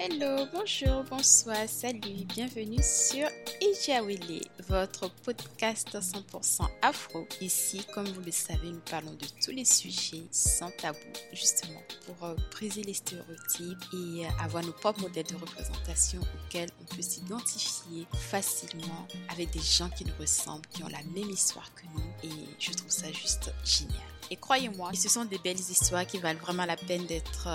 [0.00, 3.26] Hello, bonjour, bonsoir, salut, bienvenue sur
[3.60, 7.26] Ijiawele, votre podcast 100% afro.
[7.40, 10.98] Ici, comme vous le savez, nous parlons de tous les sujets sans tabou,
[11.32, 16.70] justement pour euh, briser les stéréotypes et euh, avoir nos propres modèles de représentation auxquels
[16.80, 21.74] on peut s'identifier facilement avec des gens qui nous ressemblent, qui ont la même histoire
[21.74, 23.98] que nous et je trouve ça juste génial.
[24.30, 27.48] Et croyez-moi, ce sont des belles histoires qui valent vraiment la peine d'être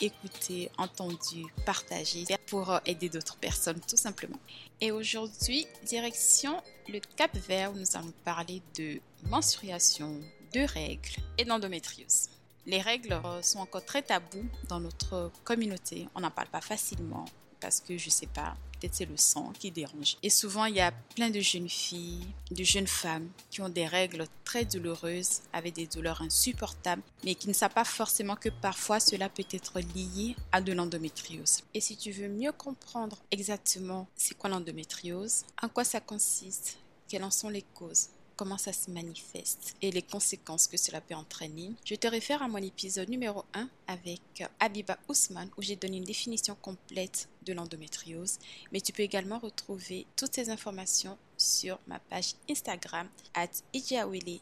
[0.00, 4.38] écoutées, entendues, partagées pour euh, aider d'autres personnes tout simplement.
[4.80, 10.20] Et aujourd'hui, direction le Cap Vert où nous allons parler de menstruation,
[10.52, 12.28] de règles et d'endométriose.
[12.66, 16.08] Les règles euh, sont encore très tabous dans notre communauté.
[16.14, 17.24] On n'en parle pas facilement
[17.60, 18.56] parce que je sais pas,
[18.90, 20.16] c'est le sang qui dérange.
[20.22, 23.86] Et souvent, il y a plein de jeunes filles, de jeunes femmes qui ont des
[23.86, 29.00] règles très douloureuses, avec des douleurs insupportables, mais qui ne savent pas forcément que parfois
[29.00, 31.62] cela peut être lié à de l'endométriose.
[31.74, 37.24] Et si tu veux mieux comprendre exactement c'est quoi l'endométriose, en quoi ça consiste, quelles
[37.24, 38.08] en sont les causes,
[38.40, 42.48] comment ça se manifeste et les conséquences que cela peut entraîner, je te réfère à
[42.48, 44.22] mon épisode numéro 1 avec
[44.58, 48.38] Abiba Ousmane où j'ai donné une définition complète de l'endométriose.
[48.72, 53.48] Mais tu peux également retrouver toutes ces informations sur ma page Instagram at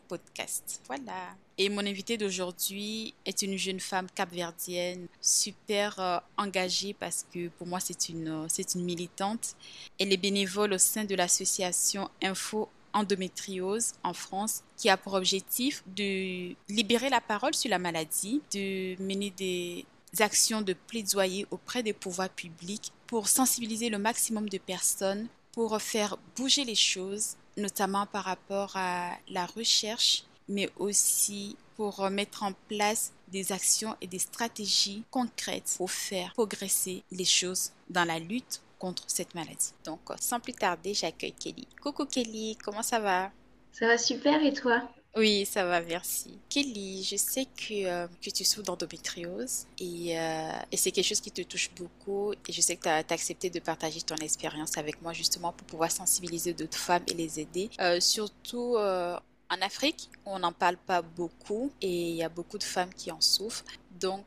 [0.07, 0.81] Podcast.
[0.87, 1.35] Voilà.
[1.57, 7.67] Et mon invitée d'aujourd'hui est une jeune femme capverdienne super euh, engagée parce que pour
[7.67, 9.57] moi c'est une, c'est une militante.
[9.99, 15.83] Elle est bénévole au sein de l'association Info endométriose en France qui a pour objectif
[15.87, 19.87] de libérer la parole sur la maladie, de mener des
[20.21, 26.17] actions de plaidoyer auprès des pouvoirs publics pour sensibiliser le maximum de personnes, pour faire
[26.37, 33.13] bouger les choses, notamment par rapport à la recherche, mais aussi pour mettre en place
[33.29, 39.05] des actions et des stratégies concrètes pour faire progresser les choses dans la lutte contre
[39.07, 39.73] cette maladie.
[39.85, 41.67] Donc, sans plus tarder, j'accueille Kelly.
[41.83, 43.31] Coucou Kelly, comment ça va?
[43.73, 44.83] Ça va super et toi?
[45.17, 46.39] Oui, ça va, merci.
[46.49, 51.21] Kelly, je sais que, euh, que tu souffres d'endométriose et, euh, et c'est quelque chose
[51.21, 54.77] qui te touche beaucoup et je sais que tu as, accepté de partager ton expérience
[54.77, 60.11] avec moi justement pour pouvoir sensibiliser d'autres femmes et les aider, euh, surtout en Afrique
[60.25, 63.65] on n'en parle pas beaucoup et il y a beaucoup de femmes qui en souffrent.
[64.01, 64.25] Donc,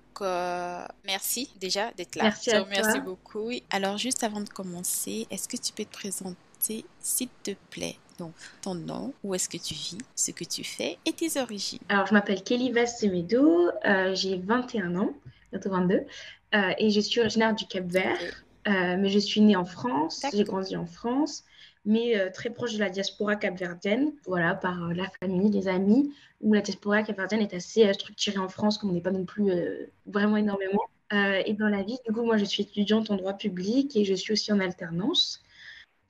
[1.05, 2.23] merci déjà d'être là.
[2.23, 3.49] Merci, à merci beaucoup.
[3.69, 7.97] Alors, juste avant de commencer, est-ce que tu peux te présenter, s'il te plaît?
[8.21, 11.79] Donc, ton nom, où est-ce que tu vis, ce que tu fais et tes origines.
[11.89, 15.13] Alors, je m'appelle Kelly Vassemedo, euh, j'ai 21 ans,
[15.51, 15.95] bientôt 22,
[16.53, 18.19] euh, et je suis originaire du Cap Vert,
[18.67, 21.45] euh, mais je suis née en France, j'ai grandi en France,
[21.85, 26.53] mais euh, très proche de la diaspora capverdienne, voilà, par la famille, les amis, où
[26.53, 29.51] la diaspora capverdienne est assez structurée en France, comme on n'est pas non plus
[30.05, 30.83] vraiment énormément.
[31.11, 34.13] et dans la vie, du coup, moi, je suis étudiante en droit public et je
[34.13, 35.43] suis aussi en alternance.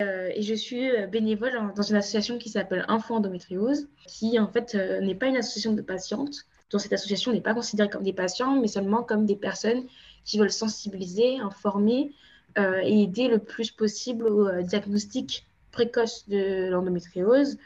[0.01, 4.47] Euh, et je suis euh, bénévole dans une association qui s'appelle Info Endométriose, qui en
[4.47, 6.47] fait euh, n'est pas une association de patientes.
[6.71, 9.83] Dans cette association, n'est pas considérée comme des patients, mais seulement comme des personnes
[10.23, 12.13] qui veulent sensibiliser, informer
[12.57, 17.57] et aider le plus possible au diagnostic précoce de l'endométriose,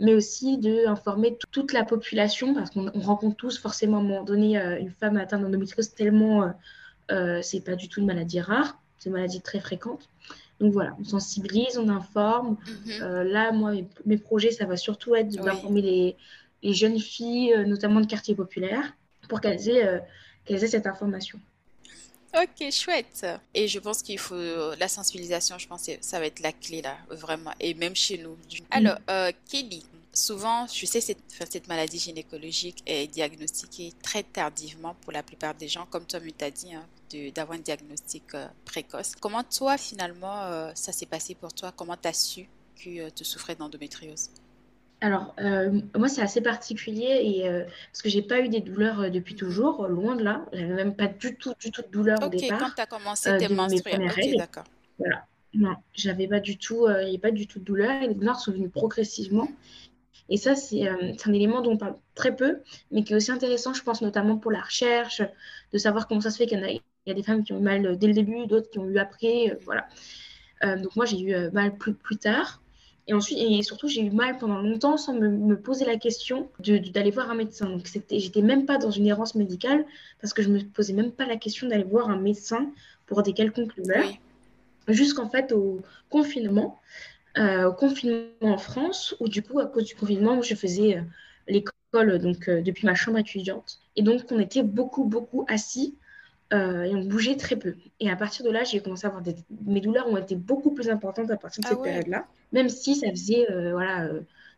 [0.00, 4.24] mais aussi de informer toute la population, parce qu'on rencontre tous forcément à un moment
[4.24, 6.52] donné une femme atteinte d'endométriose tellement
[7.42, 10.08] c'est pas du tout une maladie rare, c'est une maladie très fréquente.
[10.60, 12.56] Donc voilà, on sensibilise, on informe.
[12.66, 13.02] Mhm.
[13.02, 13.72] Euh, là, moi,
[14.06, 16.16] mes, projets, ça va surtout être d'informer les,
[16.62, 18.96] les, jeunes filles, euh, notamment de quartiers populaires,
[19.28, 19.98] pour qu'elles aient, euh,
[20.44, 21.40] qu'elles aient cette information.
[22.36, 23.26] Ok, chouette.
[23.54, 24.34] Et je pense qu'il faut
[24.78, 27.52] la sensibilisation, je pense que ça va être la clé là, vraiment.
[27.60, 28.36] Et même chez nous.
[28.70, 28.98] Alors,
[29.48, 29.84] Kelly,
[30.14, 31.18] souvent, je sais, cette,
[31.50, 36.44] cette maladie gynécologique est diagnostiquée très tardivement pour la plupart des gens, comme toi tu
[36.44, 36.86] as dit, hein,
[37.34, 39.12] d'avoir un diagnostic euh, précoce.
[39.20, 41.72] Comment toi, finalement, euh, ça s'est passé pour toi?
[41.72, 44.30] Comment tu as su que euh, tu souffrais d'endométriose?
[45.04, 45.34] Alors,
[45.96, 50.16] moi, c'est assez particulier et, parce que j'ai pas eu des douleurs depuis toujours, loin
[50.16, 50.44] de là.
[50.52, 52.58] J'avais même pas du tout, du tout de douleur au départ.
[52.58, 54.02] quand tu as commencé tes menstruations.
[54.02, 54.64] Ok, d'accord.
[54.98, 55.26] Voilà.
[55.52, 58.14] Non, j'avais pas du tout, il n'y a pas du tout de douleur et les
[58.14, 59.48] douleurs sont venues progressivement.
[60.28, 62.60] Et ça, c'est un élément dont on parle très peu,
[62.90, 65.22] mais qui est aussi intéressant, je pense, notamment pour la recherche,
[65.72, 66.70] de savoir comment ça se fait qu'il y en a
[67.06, 68.78] il y a des femmes qui ont eu mal euh, dès le début, d'autres qui
[68.78, 69.50] ont eu après.
[69.50, 69.86] Euh, voilà.
[70.64, 72.62] Euh, donc moi, j'ai eu mal plus, plus tard.
[73.06, 77.10] Et ensuite, et surtout, j'ai eu mal pendant longtemps sans me, poser la question d'aller
[77.10, 77.68] voir un médecin.
[77.68, 79.84] Donc, j'étais même pas dans une errance médicale
[80.20, 82.70] parce que je me posais même pas la question d'aller voir un médecin
[83.06, 84.08] pour des quelconques douleurs.
[84.88, 86.80] Jusqu'en fait au confinement,
[87.36, 91.02] au confinement en France, où du coup, à cause du confinement, je faisais
[91.46, 93.80] l'école donc depuis ma chambre étudiante.
[93.96, 95.94] Et donc, on était beaucoup, beaucoup assis
[96.52, 97.74] euh, et on bougeait très peu.
[98.00, 99.34] Et à partir de là, j'ai commencé à avoir des...
[99.66, 102.96] mes douleurs ont été beaucoup plus importantes à partir de ah cette période-là, même si
[102.96, 104.08] ça faisait euh, voilà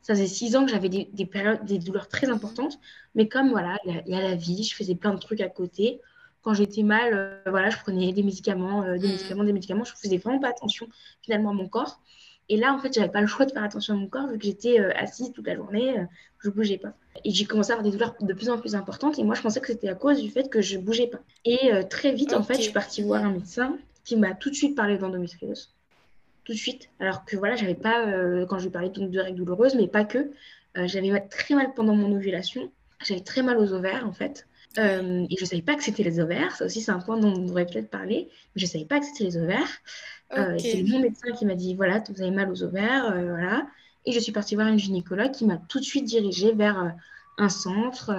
[0.02, 2.78] ça faisait six ans que j'avais des, des, périodes, des douleurs très importantes,
[3.16, 6.00] mais comme voilà, il y, a la vie, je faisais plein de trucs à côté.
[6.42, 9.10] Quand j'étais mal, voilà, je prenais des médicaments, des mmh.
[9.10, 9.82] médicaments, des médicaments.
[9.82, 10.86] Je faisais vraiment pas attention
[11.22, 12.00] finalement à mon corps.
[12.48, 14.38] Et là, en fait, j'avais pas le choix de faire attention à mon corps vu
[14.38, 16.04] que j'étais euh, assise toute la journée, euh,
[16.38, 16.92] je bougeais pas.
[17.24, 19.18] Et j'ai commencé à avoir des douleurs de plus en plus importantes.
[19.18, 21.18] Et moi, je pensais que c'était à cause du fait que je bougeais pas.
[21.44, 24.50] Et euh, très vite, en fait, je suis partie voir un médecin qui m'a tout
[24.50, 25.75] de suite parlé d'endométriose.
[26.46, 26.88] Tout de suite.
[27.00, 28.06] Alors que voilà, j'avais pas,
[28.48, 30.30] quand je lui parlais de règles douloureuses, mais pas que.
[30.76, 32.70] j'avais très mal pendant mon ovulation.
[33.04, 34.46] J'avais très mal aux ovaires, en fait.
[34.78, 36.54] et je savais pas que c'était les ovaires.
[36.54, 38.28] Ça aussi, c'est un point dont on devrait peut-être parler.
[38.54, 39.82] Mais je savais pas que c'était les ovaires.
[40.36, 43.66] Euh, c'est mon médecin qui m'a dit voilà, vous avez mal aux ovaires, euh, voilà.
[44.04, 46.88] Et je suis partie voir une gynécologue qui m'a tout de suite dirigée vers euh,
[47.38, 48.12] un centre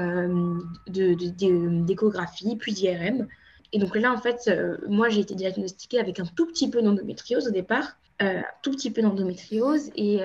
[0.87, 3.27] d'échographie, de, puis d'IRM.
[3.73, 4.49] Et donc là, en fait,
[4.87, 8.91] moi, j'ai été diagnostiquée avec un tout petit peu d'endométriose au départ, un tout petit
[8.91, 9.91] peu d'endométriose.
[9.95, 10.19] Et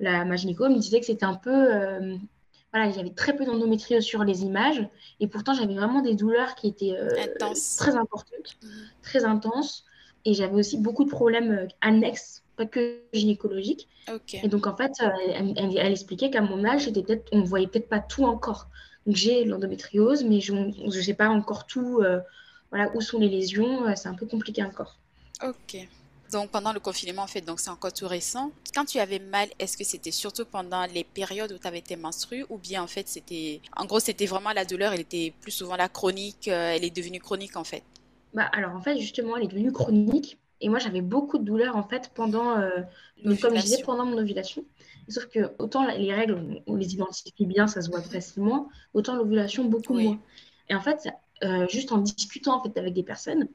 [0.00, 1.68] la, ma gynéco me disait que c'était un peu
[2.72, 4.86] voilà, j'avais très peu d'endométriose sur les images
[5.20, 6.94] et pourtant j'avais vraiment des douleurs qui étaient
[7.78, 8.68] très importantes, mmh.
[9.02, 9.86] très intenses.
[10.24, 13.88] Et j'avais aussi beaucoup de problèmes euh, annexes, pas que gynécologiques.
[14.42, 15.08] Et donc, en fait, euh,
[15.56, 18.68] elle, expliquait qu'à mon âge, peut on ne voyait peut-être pas tout encore.
[19.06, 22.00] Donc, j'ai l'endométriose, mais je ne sais pas encore tout.
[22.02, 22.20] Euh,
[22.70, 24.98] voilà, où sont les lésions C'est un peu compliqué encore.
[25.42, 25.88] Ok.
[26.32, 28.50] Donc pendant le confinement, en fait, donc c'est encore tout récent.
[28.74, 31.96] Quand tu avais mal, est-ce que c'était surtout pendant les périodes où tu avais tes
[31.96, 35.52] menstrues ou bien en fait c'était, en gros c'était vraiment la douleur, elle était plus
[35.52, 37.82] souvent la chronique, elle est devenue chronique en fait?
[38.34, 40.38] Bah, alors en fait, justement, elle est devenue chronique.
[40.60, 42.82] Et moi, j'avais beaucoup de douleurs en fait pendant, euh,
[43.40, 44.64] comme je disais, pendant mon ovulation.
[45.08, 49.64] Sauf que autant les règles, on les identifie bien, ça se voit facilement, autant l'ovulation,
[49.64, 50.18] beaucoup moins.
[50.68, 51.08] Et en fait,
[51.44, 53.46] euh, juste en discutant en fait avec des personnes, euh,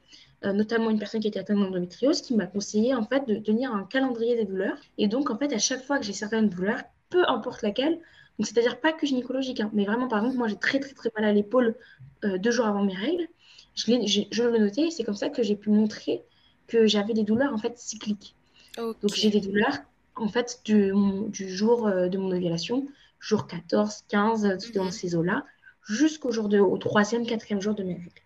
[0.51, 3.83] notamment une personne qui était atteinte d'endométriose, qui m'a conseillé en fait de tenir un
[3.85, 4.77] calendrier des douleurs.
[4.97, 7.99] Et donc en fait, à chaque fois que j'ai certaines douleurs, peu importe laquelle,
[8.39, 11.11] donc c'est-à-dire pas que gynécologique, hein, mais vraiment par exemple, moi j'ai très très très
[11.15, 11.75] mal à l'épaule
[12.23, 13.27] deux jours avant mes règles
[13.75, 16.23] je, je, le notais et c'est comme ça que j'ai pu montrer
[16.67, 18.35] que j'avais des douleurs en fait cycliques.
[18.77, 19.77] Donc j'ai des douleurs
[20.15, 20.91] en fait du,
[21.29, 22.87] du jour euh, de mon ovulation,
[23.19, 24.91] jour 14, 15, euh, dans mhm.
[24.91, 25.45] ces eaux-là,
[25.87, 28.21] jusqu'au jour de, au troisième, quatrième jour de mes règles.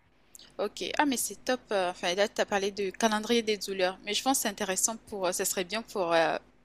[0.60, 1.60] Ok, ah mais c'est top.
[1.72, 4.50] Euh, enfin là, tu as parlé de calendrier des douleurs, mais je pense que c'est
[4.50, 6.14] intéressant pour, ça serait bien pour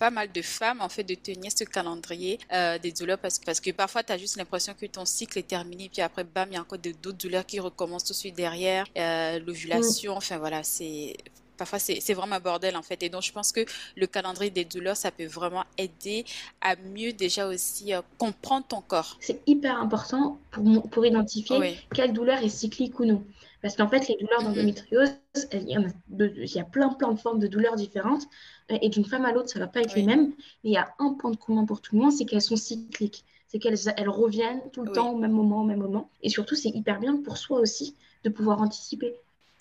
[0.02, 3.60] pas mal de femmes en fait de tenir ce calendrier euh, des douleurs parce, parce
[3.60, 6.54] que parfois tu as juste l'impression que ton cycle est terminé puis après bam il
[6.54, 10.64] y a encore d'autres douleurs qui recommencent tout de suite derrière euh, l'ovulation enfin voilà
[10.64, 11.14] c'est
[11.56, 13.00] parfois c'est vraiment un bordel en fait.
[13.04, 13.60] Et donc je pense que
[13.96, 16.24] le calendrier des douleurs, ça peut vraiment aider
[16.60, 19.16] à mieux déjà aussi euh, comprendre ton corps.
[19.20, 23.22] C'est hyper important pour, pour identifier quelle douleur est cyclique ou non.
[23.62, 24.54] Parce qu'en fait, les douleurs mm-hmm.
[24.54, 25.10] d'endométriose,
[25.52, 25.80] il y, a
[26.10, 28.24] il y a plein, plein de formes de douleurs différentes.
[28.68, 30.32] Et d'une femme à l'autre, ça ne va pas être les mêmes.
[30.64, 32.56] Mais il y a un point de commun pour tout le monde, c'est qu'elles sont
[32.56, 33.24] cycliques.
[33.46, 36.10] C'est qu'elles elles reviennent tout le temps au même moment, au même moment.
[36.22, 37.94] Et surtout, c'est hyper bien pour soi aussi
[38.24, 39.14] de pouvoir anticiper.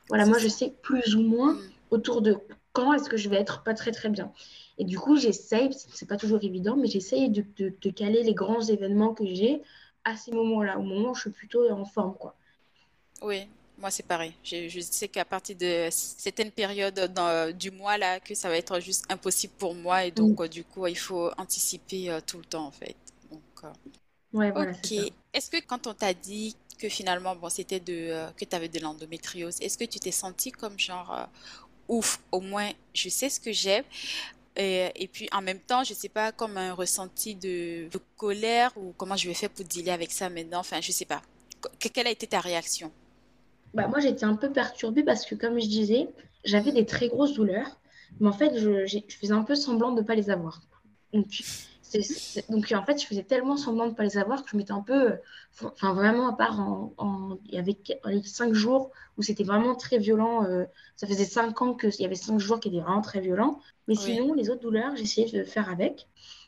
[0.09, 1.59] Voilà, moi, je sais plus ou moins mm.
[1.91, 2.37] autour de
[2.73, 4.31] quand est-ce que je vais être pas très, très bien.
[4.77, 8.61] Et du coup, j'essaye, c'est pas toujours évident, mais j'essaye de, de, caler les grands
[8.61, 9.61] événements que j'ai
[10.05, 12.35] à ces moments-là, au moment où je suis plutôt en forme, quoi.
[13.21, 13.47] Oui,
[13.81, 14.33] moi, c'est pareil.
[14.43, 18.79] Je, sais qu'à partir de certaines périodes dans, du mois, là, que ça va être
[18.79, 20.05] juste impossible pour moi.
[20.05, 20.47] Et donc, mm.
[20.47, 22.95] du coup, il faut anticiper euh, tout le temps, en fait.
[23.31, 23.67] Donc, euh,
[24.33, 25.11] ouais, voilà, ok.
[25.33, 28.69] Est-ce que quand on t'a dit que finalement, bon, c'était de, euh, que tu avais
[28.69, 31.27] de l'endométriose, est-ce que tu t'es senti comme genre,
[31.87, 33.83] ouf, au moins, je sais ce que j'ai
[34.57, 38.71] et, et, puis en même temps, je sais pas, comme un ressenti de, de, colère
[38.75, 40.59] ou comment je vais faire pour dealer avec ça maintenant?
[40.59, 41.21] Enfin, je sais pas.
[41.79, 42.91] quelle a été ta réaction?
[43.73, 46.09] Bah, moi, j'étais un peu perturbée parce que, comme je disais,
[46.43, 47.79] j'avais des très grosses douleurs,
[48.19, 50.61] mais en fait, je, je faisais un peu semblant de ne pas les avoir.
[51.13, 51.41] Donc,
[52.49, 54.71] donc, en fait, je faisais tellement semblant de ne pas les avoir que je m'étais
[54.71, 55.15] un peu.
[55.61, 57.37] Enfin, vraiment, à part en.
[57.45, 57.77] il y avait
[58.23, 60.45] cinq jours où c'était vraiment très violent.
[60.45, 63.59] Euh, ça faisait cinq ans qu'il y avait cinq jours qui étaient vraiment très violents.
[63.87, 66.07] Mais sinon, les autres douleurs, j'essayais de faire avec.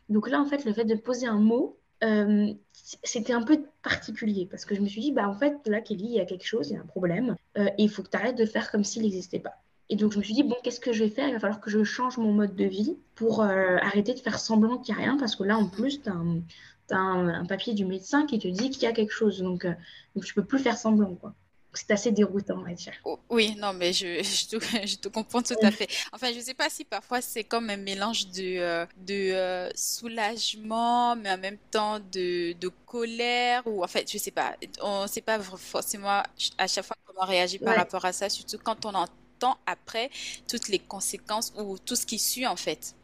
[0.09, 2.53] Donc là, en fait, le fait de poser un mot, euh,
[2.83, 6.05] c'était un peu particulier parce que je me suis dit, bah en fait, là, Kelly,
[6.05, 8.09] il y a quelque chose, il y a un problème, euh, et il faut que
[8.09, 9.61] tu arrêtes de faire comme s'il n'existait pas.
[9.89, 11.27] Et donc, je me suis dit, bon, qu'est-ce que je vais faire?
[11.27, 14.39] Il va falloir que je change mon mode de vie pour euh, arrêter de faire
[14.39, 17.85] semblant qu'il n'y a rien, parce que là, en plus, tu as, un, papier du
[17.85, 19.39] médecin qui te dit qu'il y a quelque chose.
[19.39, 21.33] Donc, donc je ne peux plus faire semblant, quoi.
[21.73, 22.93] C'est assez déroutant, on va dire.
[23.03, 25.87] Oh, oui, non, mais je, je, te, comprends tout à fait.
[26.11, 29.69] Enfin, je ne sais pas si parfois c'est comme un mélange de, euh, de euh,
[29.75, 34.55] soulagement, mais en même temps de, de colère, ou en fait, je ne sais pas.
[34.81, 36.21] On ne sait pas forcément
[36.57, 40.09] à chaque fois comment réagir par rapport à ça, surtout quand on entend après
[40.47, 42.95] toutes les conséquences ou tout ce qui suit, en fait.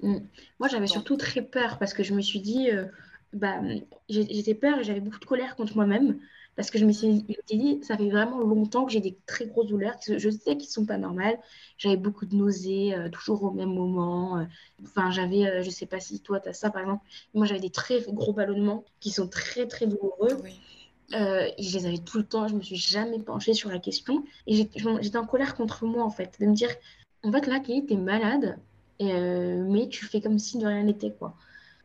[0.00, 0.18] Mm.
[0.58, 2.84] Moi, j'avais surtout très peur parce que je me suis dit, euh,
[3.32, 3.60] bah,
[4.08, 6.20] j'étais peur et j'avais beaucoup de colère contre moi-même
[6.56, 9.66] parce que je me suis dit, ça fait vraiment longtemps que j'ai des très grosses
[9.66, 11.38] douleurs, je sais qu'ils ne sont pas normales.
[11.78, 14.38] J'avais beaucoup de nausées, euh, toujours au même moment.
[14.38, 14.44] Euh.
[14.84, 17.04] Enfin, j'avais, je ne sais pas si toi, tu as ça par exemple.
[17.34, 20.38] Moi, j'avais des très gros ballonnements qui sont très, très douloureux.
[21.12, 24.24] et je les avais tout le temps, je me suis jamais penchée sur la question.
[24.46, 26.70] Et j'étais en colère contre moi, en fait, de me dire,
[27.24, 28.58] en fait, là, Kelly, es malade,
[29.00, 31.34] euh, mais tu fais comme si de rien n'était, quoi.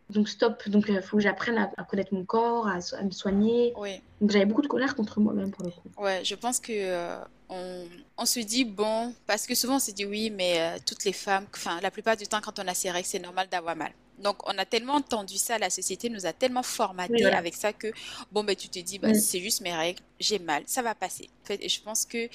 [0.09, 3.73] Donc stop, donc il faut que j'apprenne à, connaître mon corps, à, me soigner.
[3.77, 4.01] Oui.
[4.21, 5.81] Donc j'avais beaucoup de colère contre moi-même pour le coup.
[5.97, 7.85] Ouais, je pense que euh, on,
[8.17, 11.13] on, se dit bon, parce que souvent on se dit oui, mais euh, toutes les
[11.13, 13.91] femmes, enfin la plupart du temps quand on a ses règles, c'est normal d'avoir mal.
[14.21, 17.87] Donc on a tellement entendu ça, la société nous a tellement formaté avec ça que
[18.31, 21.29] bon ben tu te dis bah, c'est juste mes règles, j'ai mal, ça va passer.
[21.43, 22.29] En fait, et je pense que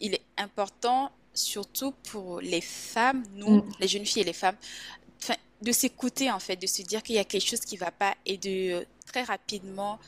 [0.00, 3.72] il est important surtout pour les femmes, nous, mm.
[3.80, 4.56] les jeunes filles et les femmes,
[5.62, 7.90] de s'écouter en fait, de se dire qu'il y a quelque chose qui ne va
[7.90, 9.98] pas et de euh, très rapidement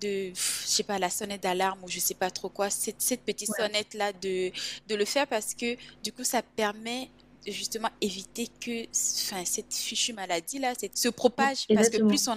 [0.00, 3.22] de, je sais pas, la sonnette d'alarme ou je sais pas trop quoi, cette, cette
[3.22, 4.50] petite sonnette là de,
[4.88, 7.10] de le faire parce que du coup ça permet
[7.46, 12.36] justement éviter que enfin, cette fichue maladie là se propage parce que plus on,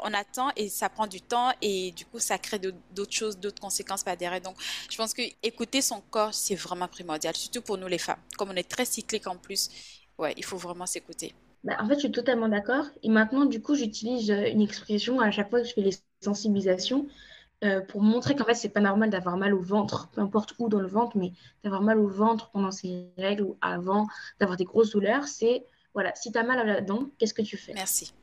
[0.00, 3.60] on, attend et ça prend du temps et du coup ça crée d'autres choses, d'autres
[3.60, 4.40] conséquences par derrière.
[4.40, 4.56] Donc
[4.90, 8.20] je pense que écouter son corps c'est vraiment primordial, surtout pour nous les femmes.
[8.36, 9.70] Comme on est très cyclique en plus,
[10.18, 11.34] ouais, il faut vraiment s'écouter.
[11.64, 12.86] Bah, en fait, je suis totalement d'accord.
[13.02, 15.96] Et maintenant, du coup, j'utilise euh, une expression à chaque fois que je fais les
[16.20, 17.06] sensibilisations.
[17.64, 20.68] Euh, pour montrer qu'en fait, c'est pas normal d'avoir mal au ventre, peu importe où
[20.68, 21.32] dans le ventre, mais
[21.64, 24.06] d'avoir mal au ventre pendant ces règles ou avant,
[24.38, 27.42] d'avoir des grosses douleurs, c'est voilà, si tu as mal à la dent, qu'est-ce que
[27.42, 27.72] tu fais?
[27.74, 28.14] Merci.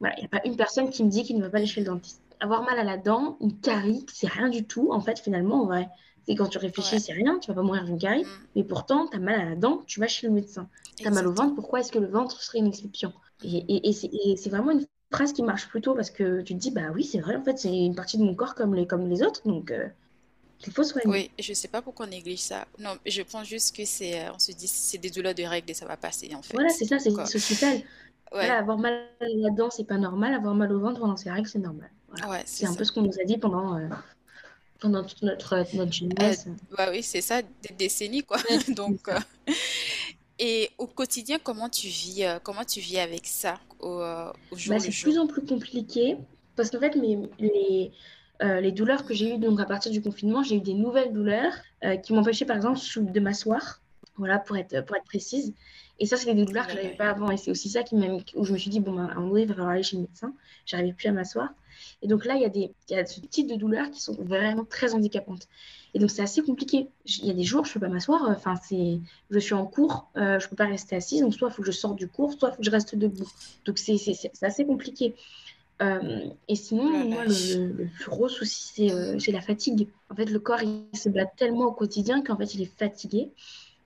[0.00, 1.66] Voilà, il n'y a pas une personne qui me dit qu'il ne va pas aller
[1.66, 2.20] chez le dentiste.
[2.40, 5.66] Avoir mal à la dent, une carie, c'est rien du tout, en fait, finalement, en
[5.66, 5.88] vrai.
[6.26, 8.28] C'est quand tu réfléchis, c'est rien, tu vas pas mourir d'une carie, mm.
[8.56, 10.68] mais pourtant, tu as mal à la dent, tu vas chez le médecin.
[10.96, 13.12] Tu as mal au ventre, pourquoi est-ce que le ventre serait une exception?
[13.42, 16.90] Et, et c'est vraiment une phrase qui marche plutôt parce que tu te dis, bah
[16.94, 19.22] oui, c'est vrai, en fait, c'est une partie de mon corps comme les, comme les
[19.22, 19.88] autres, donc euh,
[20.66, 21.08] il faut soigner.
[21.08, 22.66] Oui, je sais pas pourquoi on néglige ça.
[22.78, 25.70] Non, je pense juste que c'est, euh, on se dit, c'est des douleurs de règles
[25.70, 26.54] et ça va passer, en fait.
[26.54, 27.80] Voilà, c'est ça, c'est social.
[28.32, 30.34] Voilà, avoir mal là-dedans, c'est pas normal.
[30.34, 31.90] Avoir mal au ventre pendant ses règles, c'est normal.
[32.28, 33.88] Ouais, c'est un peu ce qu'on nous a dit pendant, euh,
[34.80, 36.46] pendant toute notre, notre jeunesse.
[36.76, 38.38] bah oui, c'est ça, des décennies, quoi.
[38.76, 39.08] Donc,
[40.42, 44.74] et au quotidien, comment tu vis, euh, comment tu vis avec ça au, euh, jour
[44.74, 46.16] bah, C'est de plus en plus compliqué
[46.56, 47.92] parce qu'en fait, mes, les,
[48.42, 51.12] euh, les douleurs que j'ai eues donc à partir du confinement, j'ai eu des nouvelles
[51.12, 51.52] douleurs
[52.02, 53.82] qui m'empêchaient par exemple de m'asseoir,
[54.16, 55.54] voilà, pour être, pour être précise.
[55.98, 57.30] Et ça, c'était des douleurs que je n'avais pas avant.
[57.30, 57.94] Et c'est aussi ça qui
[58.34, 59.82] où je me suis dit, bon, ben, à un moment donné, il va falloir aller
[59.82, 60.32] chez le médecin.
[60.64, 61.50] J'arrivais plus à m'asseoir.
[62.02, 64.00] Et donc là, il y, a des, il y a ce type de douleurs qui
[64.00, 65.46] sont vraiment très handicapantes.
[65.94, 66.88] Et donc, c'est assez compliqué.
[67.06, 68.22] Il y a des jours, je ne peux pas m'asseoir.
[68.28, 71.20] Enfin, c'est, je suis en cours, euh, je ne peux pas rester assise.
[71.20, 72.94] Donc, soit il faut que je sorte du cours, soit il faut que je reste
[72.94, 73.28] debout.
[73.64, 73.96] Donc, c'est,
[74.42, 75.14] assez compliqué.
[75.82, 79.88] Euh, et sinon, moi, le, plus gros souci, euh, c'est, la fatigue.
[80.10, 83.30] En fait, le corps, il se bat tellement au quotidien qu'en fait, il est fatigué.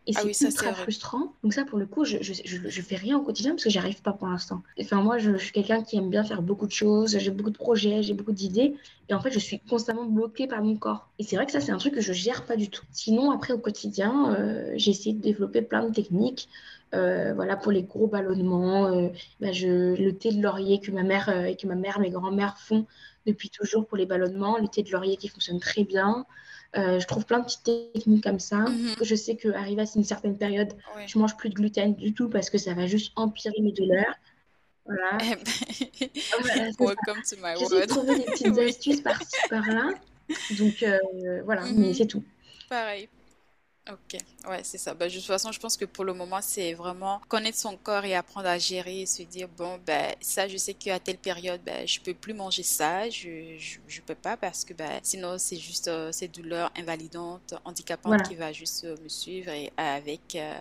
[0.07, 1.33] Et ah c'est très frustrant.
[1.43, 3.79] Donc ça, pour le coup, je, je, je, fais rien au quotidien parce que j'y
[3.79, 4.63] arrive pas pour l'instant.
[4.79, 7.57] Enfin, moi, je, suis quelqu'un qui aime bien faire beaucoup de choses, j'ai beaucoup de
[7.57, 8.75] projets, j'ai beaucoup d'idées.
[9.09, 11.09] Et en fait, je suis constamment bloquée par mon corps.
[11.19, 12.85] Et c'est vrai que ça, c'est un truc que je gère pas du tout.
[12.91, 16.51] Sinon, après, au quotidien, euh, j'ai essayé de développer plein de techniques.
[16.95, 19.09] Euh, voilà, pour les gros ballonnements, euh,
[19.41, 22.59] bah, je, le thé de laurier que ma mère et que ma mère, mes grands-mères
[22.59, 22.87] font
[23.27, 26.27] depuis toujours pour les ballonnements, le thé de laurier qui fonctionne très bien.
[26.77, 28.57] Euh, je trouve plein de petites techniques comme ça.
[28.57, 28.97] Mhm.
[29.01, 30.73] Je sais qu'arrivé à une certaine période,
[31.07, 33.73] je je mange plus de gluten du tout parce que ça va juste empirer mes
[33.73, 34.15] douleurs.
[34.85, 35.19] Voilà.
[35.23, 37.83] Eh ben, ah, Welcome to my world.
[37.83, 39.91] de trouver des petites astuces par-ci, par-là.
[40.59, 40.99] Donc euh,
[41.45, 41.95] voilà, mais mhm.
[41.95, 42.25] c'est tout.
[42.69, 43.09] Pareil.
[43.91, 44.95] Ok, ouais, c'est ça.
[44.95, 48.07] Bah, de toute façon, je pense que pour le moment, c'est vraiment connaître son corps
[48.07, 51.61] et apprendre à gérer et se dire, bon, ben, ça, je sais qu'à telle période,
[51.67, 55.59] ben, je peux plus manger ça, je, je, peux pas parce que ben, sinon, c'est
[55.59, 60.59] juste euh, cette douleur invalidante, handicapante qui va juste euh, me suivre et avec, euh,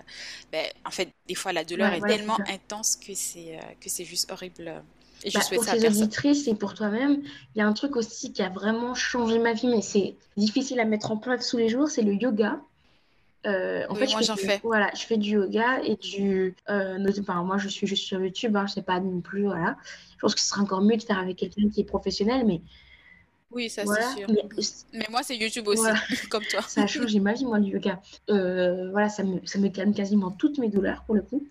[0.51, 4.29] ben, en fait, des fois, la douleur est tellement intense que c'est que c'est juste
[4.33, 4.83] horrible.
[5.23, 7.23] Et je bah, pour tes auditrices et pour toi-même,
[7.55, 10.81] il y a un truc aussi qui a vraiment changé ma vie, mais c'est difficile
[10.81, 12.59] à mettre en place tous les jours, c'est le yoga.
[13.45, 14.59] Euh, en fait, moi j'en fais.
[14.63, 16.55] Voilà, je fais du yoga et du.
[16.69, 16.97] Euh,
[17.43, 19.45] moi je suis juste sur YouTube, hein, je sais pas non plus.
[19.45, 19.75] Voilà.
[20.13, 22.61] Je pense que ce serait encore mieux de faire avec quelqu'un qui est professionnel, mais
[23.51, 24.29] Oui, ça c'est sûr.
[24.93, 25.83] Mais, moi, c'est YouTube aussi,
[26.29, 26.61] comme toi.
[26.61, 28.01] Ça a changé ma vie, moi, le yoga.
[28.29, 31.45] Euh, voilà, ça me, ça me calme quasiment toutes mes douleurs, pour le coup.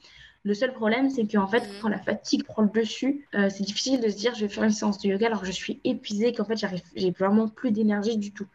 [0.44, 1.74] Le seul problème, c'est qu'en fait, mhm.
[1.80, 4.64] quand la fatigue prend le dessus, euh, c'est difficile de se dire je vais faire
[4.64, 6.58] une séance de yoga alors que je suis épuisée, qu'en fait,
[6.96, 8.46] j'ai vraiment plus d'énergie du tout.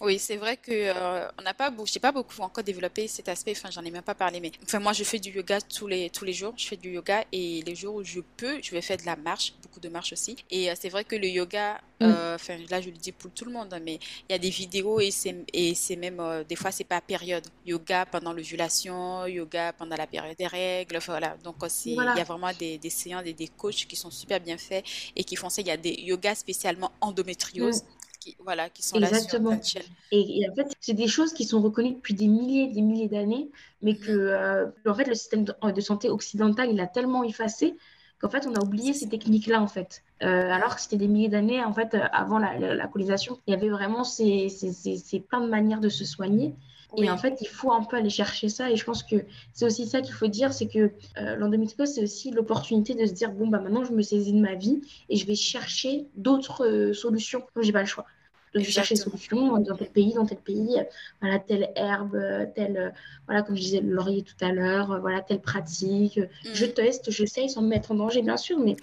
[0.00, 3.52] Oui, c'est vrai que euh, on n'a pas, j'ai pas beaucoup encore développé cet aspect.
[3.56, 6.10] Enfin, j'en ai même pas parlé, mais enfin moi, je fais du yoga tous les
[6.10, 6.52] tous les jours.
[6.56, 9.14] Je fais du yoga et les jours où je peux, je vais faire de la
[9.14, 10.34] marche, beaucoup de marche aussi.
[10.50, 12.04] Et euh, c'est vrai que le yoga, mm.
[12.04, 14.38] euh, enfin là, je le dis pour tout le monde, hein, mais il y a
[14.38, 17.46] des vidéos et c'est et c'est même des fois c'est pas période.
[17.64, 20.98] Yoga pendant l'ovulation, yoga pendant la période des règles.
[21.06, 21.36] Voilà.
[21.44, 24.58] Donc il y a vraiment des, des séances et des coachs qui sont super bien
[24.58, 24.84] faits
[25.14, 25.62] et qui font ça.
[25.62, 27.84] Il y a des yogas spécialement endométriose.
[27.84, 29.50] Mm qui, voilà, qui sont Exactement.
[29.50, 32.80] là sur et, en fait, c'est des choses qui sont reconnues depuis des milliers des
[32.80, 33.50] milliers d'années,
[33.82, 37.76] mais que euh, en fait, le système de, santé occidental, il a tellement effacé
[38.18, 40.02] qu'en fait, on a oublié ces techniques-là, en fait.
[40.22, 43.50] Euh, alors que c'était des milliers d'années, en fait, euh, avant la, la, colonisation, il
[43.52, 46.54] y avait vraiment ces, ces, ces, plein de manières de se soigner.
[46.96, 48.70] Et en fait, il faut un peu aller chercher ça.
[48.70, 49.16] Et je pense que
[49.52, 53.12] c'est aussi ça qu'il faut dire, c'est que euh, l'endométriose, c'est aussi l'opportunité de se
[53.12, 56.92] dire, bon, bah maintenant, je me saisis de ma vie et je vais chercher d'autres
[56.94, 57.42] solutions.
[57.54, 58.06] Donc, j'ai pas le choix.
[58.54, 60.76] Donc, je vais chercher des solutions dans tel pays, dans tel pays,
[61.20, 62.16] voilà, telle herbe,
[62.54, 62.94] telle,
[63.26, 66.18] voilà, comme je disais, le laurier tout à l'heure, voilà, telle pratique.
[66.18, 66.48] Mm.
[66.52, 68.76] Je teste, j'essaye sans me mettre en danger, bien sûr, mais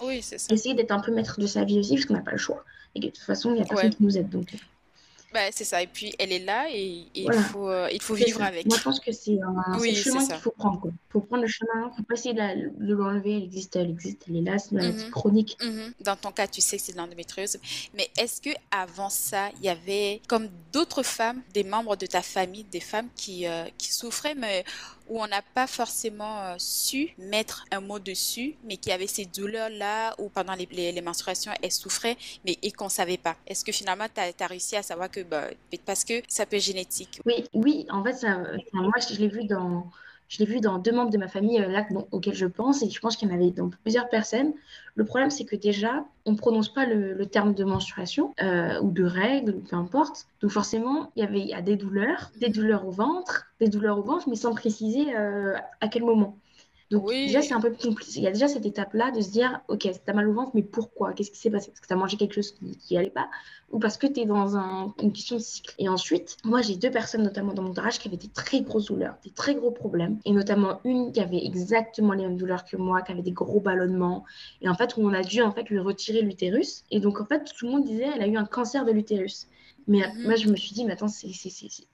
[0.50, 2.64] essayer d'être un peu maître de sa vie aussi, parce qu'on n'a pas le choix.
[2.94, 4.28] Et de toute façon, il n'y a personne qui nous aide.
[4.28, 4.54] Donc,
[5.32, 5.82] bah, c'est ça.
[5.82, 8.66] Et puis, elle est là et, il, faut, euh, il faut vivre avec.
[8.66, 10.80] Moi, je pense que c'est un, chemin qu'il faut prendre.
[10.84, 11.70] Il faut prendre le chemin.
[11.74, 13.36] Il ne faut pas essayer de l'enlever.
[13.36, 14.58] Elle existe, elle existe, elle est là.
[14.58, 15.10] C'est une maladie mhm.
[15.10, 15.56] chronique.
[15.62, 15.94] Mhm.
[16.00, 17.58] Dans ton cas, tu sais que c'est de l'endométriose.
[17.94, 22.22] Mais est-ce que avant ça, il y avait, comme d'autres femmes, des membres de ta
[22.22, 24.64] famille, des femmes qui, euh, qui souffraient, mais
[25.08, 29.24] où on n'a pas forcément euh, su mettre un mot dessus, mais qui avait ces
[29.24, 33.36] douleurs-là, ou pendant les, menstruations, elles souffraient, mais et qu'on ne savait pas.
[33.46, 35.48] Est-ce que finalement, tu as, réussi à savoir que, bah,
[35.84, 37.20] parce que ça peut être génétique?
[37.26, 38.38] Oui, oui, en fait, ça,
[38.72, 39.90] moi, je l'ai vu dans
[40.32, 41.86] je l'ai vu dans deux membres de ma famille euh, là
[42.32, 44.54] je pense et je pense qu'il y en avait dans plusieurs personnes.
[44.94, 48.90] Le problème, c'est que déjà, on ne prononce pas le, terme de menstruation euh, ou
[48.90, 50.26] de règles, peu importe.
[50.40, 54.02] Donc forcément, il y avait a des douleurs, des douleurs au ventre, des douleurs au
[54.02, 56.38] ventre, mais sans préciser euh, à quel moment.
[56.92, 58.12] Donc déjà, c'est un peu compliqué.
[58.16, 60.62] Il y a déjà cette étape-là de se dire, ok, t'as mal au ventre, mais
[60.62, 61.14] pourquoi?
[61.14, 61.70] Qu'est-ce qui s'est passé?
[61.70, 63.30] Parce que t'as mangé quelque chose qui n'allait pas?
[63.70, 65.74] Ou parce que t'es dans un, une question de cycle?
[65.78, 68.86] Et ensuite, moi, j'ai deux personnes, notamment dans mon entourage, qui avaient des très grosses
[68.86, 70.18] douleurs, des très gros problèmes.
[70.26, 73.60] Et notamment une qui avait exactement les mêmes douleurs que moi, qui avait des gros
[73.60, 74.24] ballonnements.
[74.60, 76.84] Et en fait, où on a dû en fait lui retirer l'utérus.
[76.90, 79.46] Et donc, en fait, tout le monde disait, elle a eu un cancer de l'utérus.
[79.88, 80.22] Mais mhm.
[80.24, 81.30] moi, je me suis dit, mais attends, c'est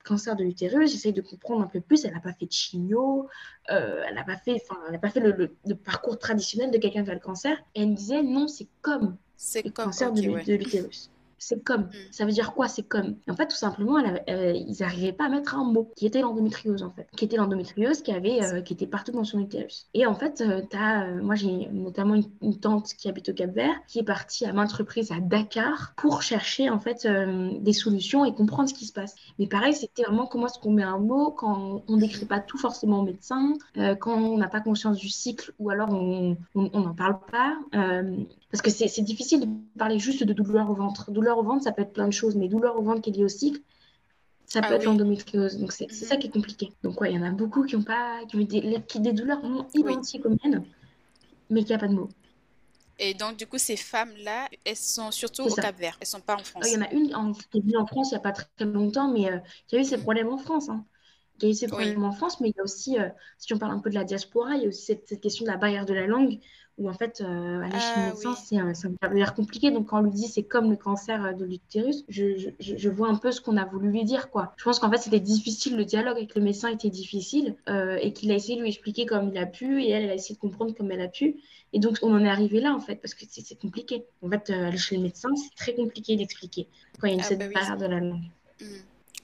[0.05, 2.05] cancer de l'utérus, j'essaye de comprendre un peu plus.
[2.05, 3.29] Elle n'a pas fait de chimio,
[3.71, 4.63] euh, elle n'a pas fait,
[5.01, 7.57] pas fait le, le, parcours traditionnel de quelqu'un qui a le cancer.
[7.75, 9.17] Et elle me disait, non, c'est comme
[9.55, 11.83] le cancer de l'utérus c'est comme.
[11.83, 11.93] Mm.
[12.11, 13.17] Ça veut dire quoi, c'est comme?
[13.29, 16.91] En fait, tout simplement, ils n'arrivaient pas à mettre un mot qui était l'endométriose, en
[16.91, 17.09] fait.
[17.17, 19.87] Qui était l'endométriose qui, avait, euh, qui était partout dans son utérus.
[19.95, 23.75] Et en fait, euh, as, euh, moi, j'ai notamment une, tante qui habite au Cap-Vert
[23.87, 27.07] qui est partie à maintes reprises à Dakar pour chercher, en fait,
[27.61, 29.15] des solutions et comprendre ce qui se passe.
[29.39, 32.59] Mais pareil, c'était vraiment comment est-ce qu'on met un mot quand on décrit pas tout
[32.59, 33.55] forcément au médecin,
[34.01, 37.59] quand on n'a pas conscience du cycle ou alors on n'en parle pas.
[38.51, 39.47] Parce que c'est difficile de
[39.79, 41.11] parler juste de douleur au ventre.
[41.11, 43.13] Douleur au ventre, ça peut être plein de choses, mais douleur au ventre qui est
[43.13, 43.61] liée au cycle,
[44.47, 45.59] ça peut ah être l'endométriose.
[45.59, 46.21] Donc, c'est ça mhm.
[46.21, 46.73] qui est compliqué.
[46.83, 49.41] Donc, ouais, il y en a beaucoup qui ont, pas, qui ont des, des douleurs
[49.41, 50.65] vraiment identiques aux miennes,
[51.51, 52.09] mais qui n'ont pas de mots.
[52.99, 55.99] Et donc, du coup, ces femmes-là, elles sont surtout au Cap-Vert.
[56.01, 56.65] Elles ne sont pas en France.
[56.67, 58.33] Il y en a une en, qui est venue en France il n'y a pas
[58.33, 60.03] très, longtemps, mais euh, qui a eu ses mhm.
[60.03, 60.71] problèmes en France.
[60.71, 60.85] Hein.
[61.39, 63.59] Qui a eu ses problèmes en France, mais il y a aussi, euh, si on
[63.59, 65.57] parle un peu de la diaspora, il y a aussi cette, cette question de la
[65.57, 66.41] barrière de la langue
[66.79, 69.71] où en fait, euh, aller chez le ah médecin, c'est un, compliqué.
[69.71, 72.89] Donc, quand on lui dit c'est comme le cancer euh, de l'utérus, je, je, je,
[72.89, 74.55] vois un peu ce qu'on a voulu lui dire, quoi.
[74.57, 78.13] Je pense qu'en fait, c'était difficile, le dialogue avec le médecin était difficile euh, et
[78.13, 80.37] qu'il a essayé de lui expliquer comme il a pu et elle, elle a essayé
[80.37, 81.37] de comprendre comme elle a pu.
[81.73, 84.05] Et donc, on en est arrivé là, en fait, parce que c'est compliqué.
[84.23, 86.69] En fait, aller chez le médecin, c'est très compliqué d'expliquer
[87.01, 88.31] quand il y a une ah, cette bah barrière de la langue.
[88.61, 88.65] Mmh.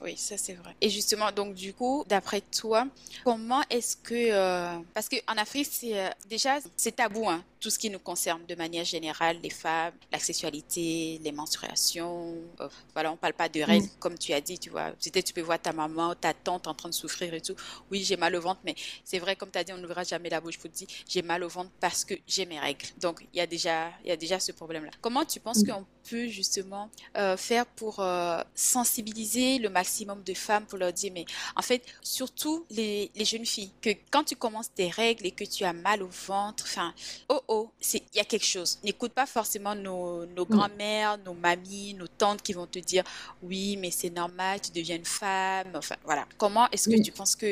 [0.01, 0.75] Oui, ça c'est vrai.
[0.81, 2.87] Et justement, donc du coup, d'après toi,
[3.23, 4.31] comment est-ce que...
[4.31, 8.45] Euh, parce qu'en Afrique, c'est euh, déjà, c'est tabou, hein, tout ce qui nous concerne
[8.45, 12.35] de manière générale, les femmes, la sexualité, les menstruations.
[12.59, 13.99] Euh, voilà, on parle pas de règles, mm.
[13.99, 14.91] comme tu as dit, tu vois.
[14.91, 17.55] Peut-être tu peux voir ta maman, ta tante en train de souffrir et tout.
[17.89, 20.29] Oui, j'ai mal au ventre, mais c'est vrai, comme tu as dit, on n'ouvrira jamais
[20.29, 22.85] la bouche pour te dire, j'ai mal au ventre parce que j'ai mes règles.
[22.99, 24.91] Donc, il y, a déjà, y a déjà ce problème-là.
[24.99, 25.67] Comment tu penses mm.
[25.67, 26.89] qu'on peut justement
[27.37, 28.05] faire pour
[28.53, 33.45] sensibiliser le maximum de femmes pour leur dire, mais en fait, surtout les, les jeunes
[33.45, 36.93] filles, que quand tu commences tes règles et que tu as mal au ventre, enfin,
[37.29, 38.79] oh oh, il y a quelque chose.
[38.83, 43.03] N'écoute pas forcément nos, nos grands-mères, nos mamies, nos tantes qui vont te dire,
[43.43, 45.71] oui, mais c'est normal, tu deviens une femme.
[45.75, 46.23] Enfin, voilà.
[46.37, 47.51] Comment est-ce que tu penses que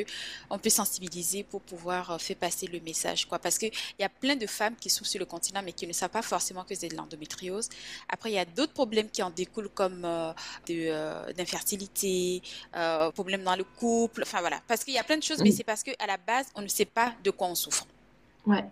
[0.50, 3.38] on peut sensibiliser pour pouvoir euh, faire passer le message, quoi?
[3.40, 5.94] Parce qu'il y a plein de femmes qui souffrent sur le continent, mais qui ne
[5.94, 7.70] savent pas forcément que c'est de l'endométriose.
[8.10, 10.34] Après, il y a d'autres problèmes qui en découlent, comme euh,
[10.70, 11.34] euh,
[12.24, 12.42] d'infertilité,
[12.76, 14.24] euh, problèmes dans le couple.
[14.24, 14.60] Enfin, voilà.
[14.68, 16.68] Parce qu'il y a plein de choses, mais c'est parce qu'à la base, on ne
[16.68, 17.86] sait pas de quoi on souffre.
[18.46, 18.66] Ouais.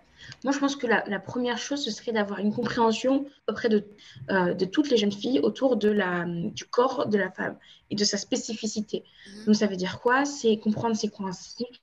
[0.44, 3.84] Moi, je pense que la, première chose, ce serait d'avoir une compréhension auprès de,
[4.30, 7.56] euh, de toutes les jeunes filles autour de la, du corps de la femme
[7.90, 9.04] et de sa spécificité.
[9.26, 9.44] Mhm.
[9.46, 10.24] Donc, ça veut dire quoi?
[10.24, 11.80] C'est comprendre c'est quoi un cycle,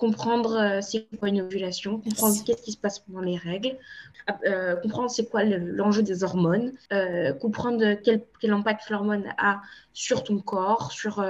[0.00, 3.76] comprendre euh, c'est quoi une ovulation, comprendre qu'est-ce qui se passe pendant les règles,
[4.46, 6.72] euh, comprendre c'est quoi l'enjeu des hormones,
[7.40, 9.60] comprendre quel, quel impact l'hormone a
[9.92, 11.24] sur ton corps, sur,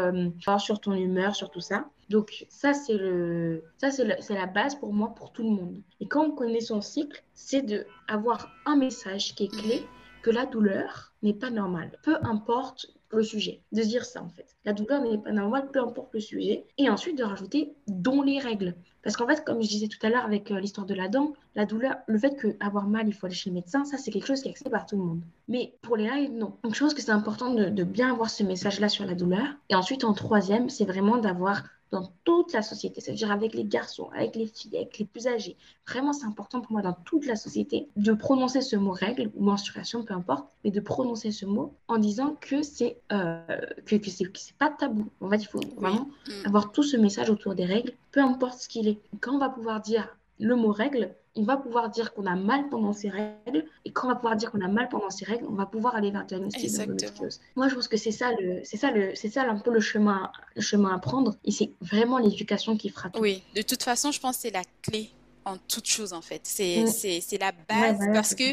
[0.58, 1.86] sur ton humeur, sur tout ça.
[2.10, 5.80] Donc ça, c'est le, ça c'est la base pour moi, pour tout le monde.
[6.00, 9.86] Et quand on connaît son cycle, c'est d'avoir un message qui est clé,
[10.22, 11.92] que la douleur n'est pas normale.
[12.02, 14.56] Peu importe le sujet, de dire ça en fait.
[14.64, 16.64] La douleur n'est pas normale, peu importe le sujet.
[16.78, 18.74] Et ensuite de rajouter dont les règles.
[19.02, 21.32] Parce qu'en fait, comme je disais tout à l'heure avec euh, l'histoire de la dent,
[21.54, 24.26] la douleur, le fait qu'avoir mal, il faut aller chez le médecin, ça c'est quelque
[24.26, 25.22] chose qui est accepté par tout le monde.
[25.48, 26.56] Mais pour les règles, non.
[26.62, 29.46] Donc je pense que c'est important de, de bien avoir ce message-là sur la douleur.
[29.70, 34.08] Et ensuite, en troisième, c'est vraiment d'avoir dans toute la société, c'est-à-dire avec les garçons,
[34.14, 35.56] avec les filles, avec les plus âgés.
[35.88, 39.42] Vraiment, c'est important pour moi dans toute la société de prononcer ce mot règle ou
[39.42, 43.40] menstruation, peu importe, mais de prononcer ce mot en disant que c'est euh,
[43.86, 45.10] que, que c'est pas tabou.
[45.20, 46.46] En fait, il faut vraiment mm.
[46.46, 48.98] avoir tout ce message autour des règles, peu importe ce qu'il est.
[49.20, 52.68] Quand on va pouvoir dire le mot règle, on va pouvoir dire qu'on a mal
[52.68, 53.64] pendant ces règles.
[53.84, 55.94] Et quand on va pouvoir dire qu'on a mal pendant ces règles, on va pouvoir
[55.94, 57.40] aller vers le diagnostic d'endométriose.
[57.56, 59.80] Moi, je pense que c'est ça, le, c'est ça, le, c'est ça un peu le
[59.80, 61.36] chemin, le chemin à prendre.
[61.44, 63.20] Et c'est vraiment l'éducation qui fera tout.
[63.20, 65.10] Oui, de toute façon, je pense que c'est la clé
[65.44, 66.42] en toute chose en fait.
[66.44, 68.44] C'est c'est la base parce que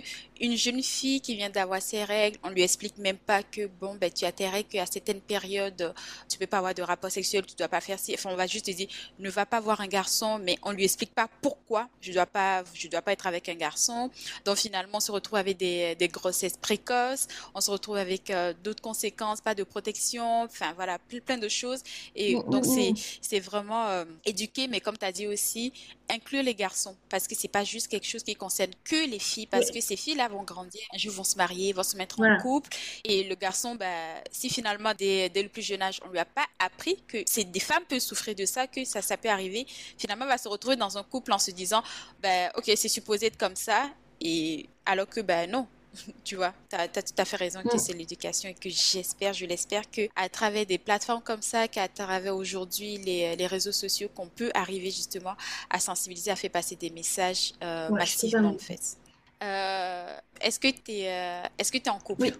[0.41, 3.95] une jeune fille qui vient d'avoir ses règles, on lui explique même pas que bon
[3.95, 5.93] ben tu as tes règles qu'à certaines périodes
[6.29, 8.13] tu peux pas avoir de rapport sexuel, tu dois pas faire ci.
[8.13, 8.87] Enfin on va juste te dire
[9.19, 12.63] ne va pas voir un garçon, mais on lui explique pas pourquoi je dois pas
[12.73, 14.09] je dois pas être avec un garçon.
[14.45, 18.53] Donc finalement on se retrouve avec des, des grossesses précoces, on se retrouve avec euh,
[18.63, 21.81] d'autres conséquences, pas de protection, enfin voilà plein de choses.
[22.15, 22.95] Et mm, donc mm, c'est mm.
[23.21, 25.73] c'est vraiment euh, éduquer, mais comme tu as dit aussi
[26.09, 29.47] inclure les garçons parce que c'est pas juste quelque chose qui concerne que les filles
[29.47, 32.19] parce que ces filles là vont grandir, un jour vont se marier, vont se mettre
[32.19, 32.69] en couple.
[33.03, 33.85] Et le garçon, bah,
[34.31, 37.59] si finalement dès, le plus jeune âge, on lui a pas appris que c'est des
[37.59, 39.65] femmes peuvent souffrir de ça, que ça, ça peut arriver,
[39.97, 41.83] finalement, va se retrouver dans un couple en se disant,
[42.21, 43.89] bah, ok, c'est supposé être comme ça.
[44.19, 45.67] Et alors que, ben non,
[46.23, 49.45] tu vois, tu as, tout à fait raison que c'est l'éducation et que j'espère, je
[49.45, 54.09] l'espère que à travers des plateformes comme ça, qu'à travers aujourd'hui les, les, réseaux sociaux,
[54.13, 55.35] qu'on peut arriver justement
[55.69, 58.97] à sensibiliser, à faire passer des messages euh, massivement en fait.
[59.43, 62.37] Euh, est-ce que tu es, euh, est-ce que es en couple?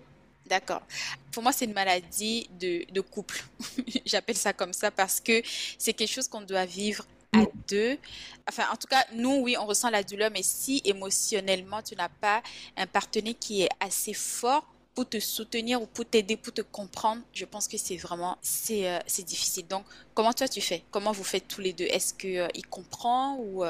[0.48, 0.82] D'accord.
[1.32, 3.44] Pour moi, c'est une maladie de, de couple.
[4.06, 5.42] J'appelle ça comme ça parce que
[5.78, 7.98] c'est quelque chose qu'on doit vivre à deux.
[8.48, 12.10] Enfin, en tout cas, nous, oui, on ressent la douleur, mais si émotionnellement, tu n'as
[12.10, 12.42] pas
[12.78, 17.22] un partenaire qui est assez fort pour te soutenir ou pour t'aider, pour te comprendre,
[17.34, 19.68] je pense que c'est vraiment, c'est, euh, c'est difficile.
[19.68, 20.84] Donc, comment toi, tu fais?
[20.90, 21.86] Comment vous faites tous les deux?
[21.86, 23.64] Est-ce qu'il il comprend ou...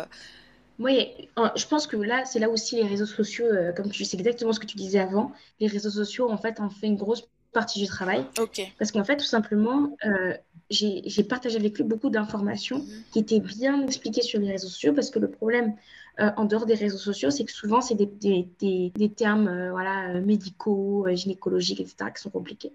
[0.80, 1.08] Oui,
[1.56, 4.54] je pense que là, c'est là aussi les réseaux sociaux, euh, comme tu sais exactement
[4.54, 7.80] ce que tu disais avant, les réseaux sociaux, en fait, ont fait une grosse partie
[7.80, 8.26] du travail.
[8.40, 8.62] Ok.
[8.78, 10.34] Parce qu'en fait, tout simplement, euh,
[10.70, 13.04] j'ai partagé avec lui beaucoup d'informations mhm.
[13.12, 15.74] qui étaient bien expliquées sur les réseaux sociaux, parce que le problème
[16.20, 19.70] euh, en dehors des réseaux sociaux, c'est que souvent, c'est des, des, des, des, termes
[19.72, 22.72] voilà, médicaux, gynécologiques, etc., qui sont compliqués.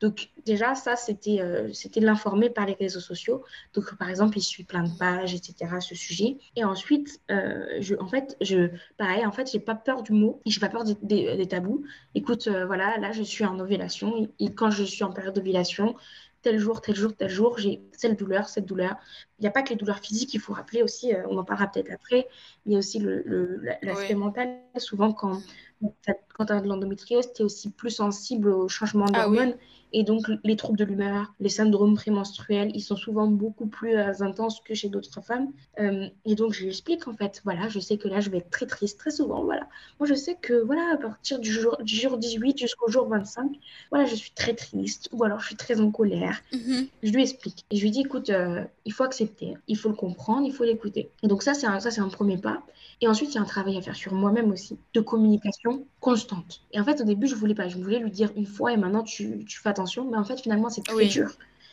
[0.00, 3.44] Donc déjà, ça, c'était euh, c'était l'informer par les réseaux sociaux.
[3.74, 5.70] Donc par exemple, il suit plein de pages, etc.
[5.74, 6.38] à ce sujet.
[6.56, 10.40] Et ensuite, euh, je, en fait, je, pareil, en fait, j'ai pas peur du mot,
[10.46, 10.94] j'ai pas peur des,
[11.36, 11.84] des, tabous.
[12.14, 15.96] Écoute, euh, voilà, là, je suis en ovulation et, quand je suis en période d'ovulation,
[16.42, 18.96] tel jour, tel jour, tel jour, j'ai cette douleur, cette douleur.
[19.40, 21.66] Il n'y a pas que les douleurs physiques, il faut rappeler aussi, on en parlera
[21.66, 22.28] peut-être après,
[22.64, 24.58] mais il y a aussi l'aspect le, mental.
[24.76, 25.42] Souvent, quand,
[25.80, 29.54] quand tu as de l'endométriose, tu es aussi plus sensible au changement ah d'hormones.
[29.92, 34.12] Et donc, les troubles de l'humeur, les syndromes prémenstruels, ils sont souvent beaucoup plus euh,
[34.20, 35.48] intenses que chez d'autres femmes.
[35.80, 38.38] Euh, et donc, je lui explique, en fait, voilà, je sais que là, je vais
[38.38, 39.66] être très triste, très souvent, voilà.
[39.98, 43.50] Moi, je sais que, voilà, à partir du jour, du jour 18 jusqu'au jour 25,
[43.90, 46.42] voilà, je suis très triste, ou alors je suis très en colère.
[46.52, 46.88] Mm-hmm.
[47.02, 47.64] Je lui explique.
[47.70, 50.64] Et je lui dis, écoute, euh, il faut accepter, il faut le comprendre, il faut
[50.64, 51.08] l'écouter.
[51.22, 52.62] Et donc, ça, c'est un, ça, c'est un premier pas.
[53.00, 56.27] Et ensuite, il y a un travail à faire sur moi-même aussi, de communication constante.
[56.72, 57.68] Et en fait, au début, je voulais pas.
[57.68, 60.10] Je voulais lui dire une fois et maintenant, tu, tu fais attention.
[60.10, 61.30] Mais en fait, finalement, c'est très dur.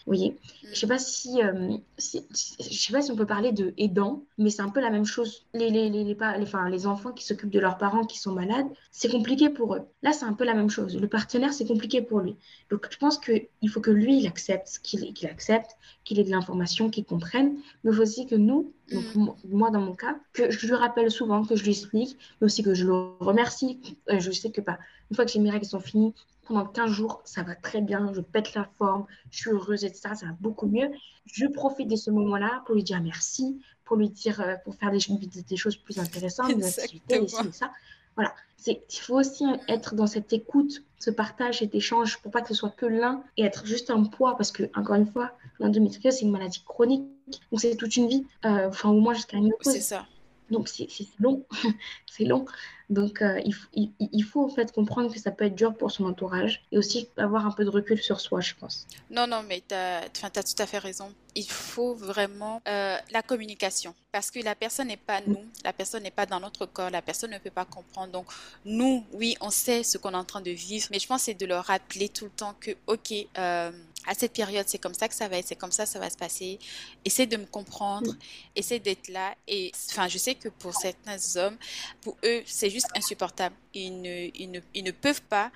[0.07, 0.35] Oui.
[0.71, 2.23] Je sais pas si, euh, si,
[2.59, 5.05] je sais pas si on peut parler de aidant, mais c'est un peu la même
[5.05, 5.45] chose.
[5.53, 8.67] Les, les, les, les, enfin, les enfants qui s'occupent de leurs parents qui sont malades,
[8.91, 9.81] c'est compliqué pour eux.
[10.03, 10.95] Là, c'est un peu la même chose.
[10.95, 12.35] Le partenaire, c'est compliqué pour lui.
[12.69, 15.71] Donc, je pense qu'il faut que lui, il accepte, qu'il accepte,
[16.03, 17.55] qu'il ait de l'information, qu'il comprenne.
[17.83, 19.29] Mais il faut aussi que nous, donc mm.
[19.49, 22.61] moi dans mon cas, que je lui rappelle souvent, que je lui explique, mais aussi
[22.61, 23.79] que je le remercie.
[24.09, 24.73] Euh, je sais que pas.
[24.73, 24.79] Bah,
[25.11, 26.13] une fois que mes règles sont finies,
[26.45, 30.09] pendant 15 jours, ça va très bien, je pète la forme, je suis heureuse, etc.
[30.15, 30.89] Ça va beaucoup mieux.
[31.25, 34.91] Je profite de ce moment-là pour lui dire merci, pour lui dire, euh, pour faire
[34.91, 34.99] des,
[35.43, 37.71] des choses plus intéressantes, des activités, des ça.
[38.15, 38.33] Voilà.
[38.67, 42.53] Il faut aussi être dans cette écoute, ce partage, cet échange, pour pas que ce
[42.55, 46.21] soit que l'un et être juste un poids, parce que, encore une fois, l'endométriose, c'est
[46.21, 47.03] une maladie chronique.
[47.51, 50.07] Donc, c'est toute une vie, euh, enfin, au moins jusqu'à une C'est ça.
[50.49, 50.87] Donc, c'est
[51.19, 51.45] long.
[52.05, 52.45] c'est long.
[52.89, 53.41] Donc, euh,
[53.73, 56.77] il, il, faut en fait comprendre que ça peut être dur pour son entourage et
[56.77, 58.85] aussi avoir un peu de recul sur soi, je pense.
[59.09, 61.11] Non, non, mais tu as, as, tout à fait raison.
[61.33, 66.03] Il faut vraiment euh, la communication parce que la personne n'est pas nous, la personne
[66.03, 68.11] n'est pas dans notre corps, la personne ne peut pas comprendre.
[68.11, 68.27] Donc,
[68.65, 71.25] nous, oui, on sait ce qu'on est en train de vivre, mais je pense que
[71.25, 73.71] c'est de leur rappeler tout le temps que, OK, euh,
[74.07, 76.09] à cette période, c'est comme ça que ça va être, c'est comme ça ça va
[76.09, 76.59] se passer.
[77.03, 78.17] Essaie de me comprendre, mm.
[78.55, 79.35] essaie d'être là.
[79.47, 81.57] Et enfin, je sais que pour certains hommes,
[82.01, 83.55] pour eux, c'est juste insupportable.
[83.73, 85.51] Ils ne, ils ne, ils ne peuvent pas.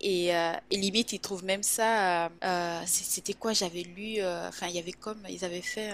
[0.00, 2.26] Et, euh, et, limite, ils trouvent même ça.
[2.26, 3.52] Euh, euh C'était quoi?
[3.52, 4.16] J'avais lu.
[4.18, 5.24] Euh, enfin, il y avait comme.
[5.28, 5.92] Ils avaient fait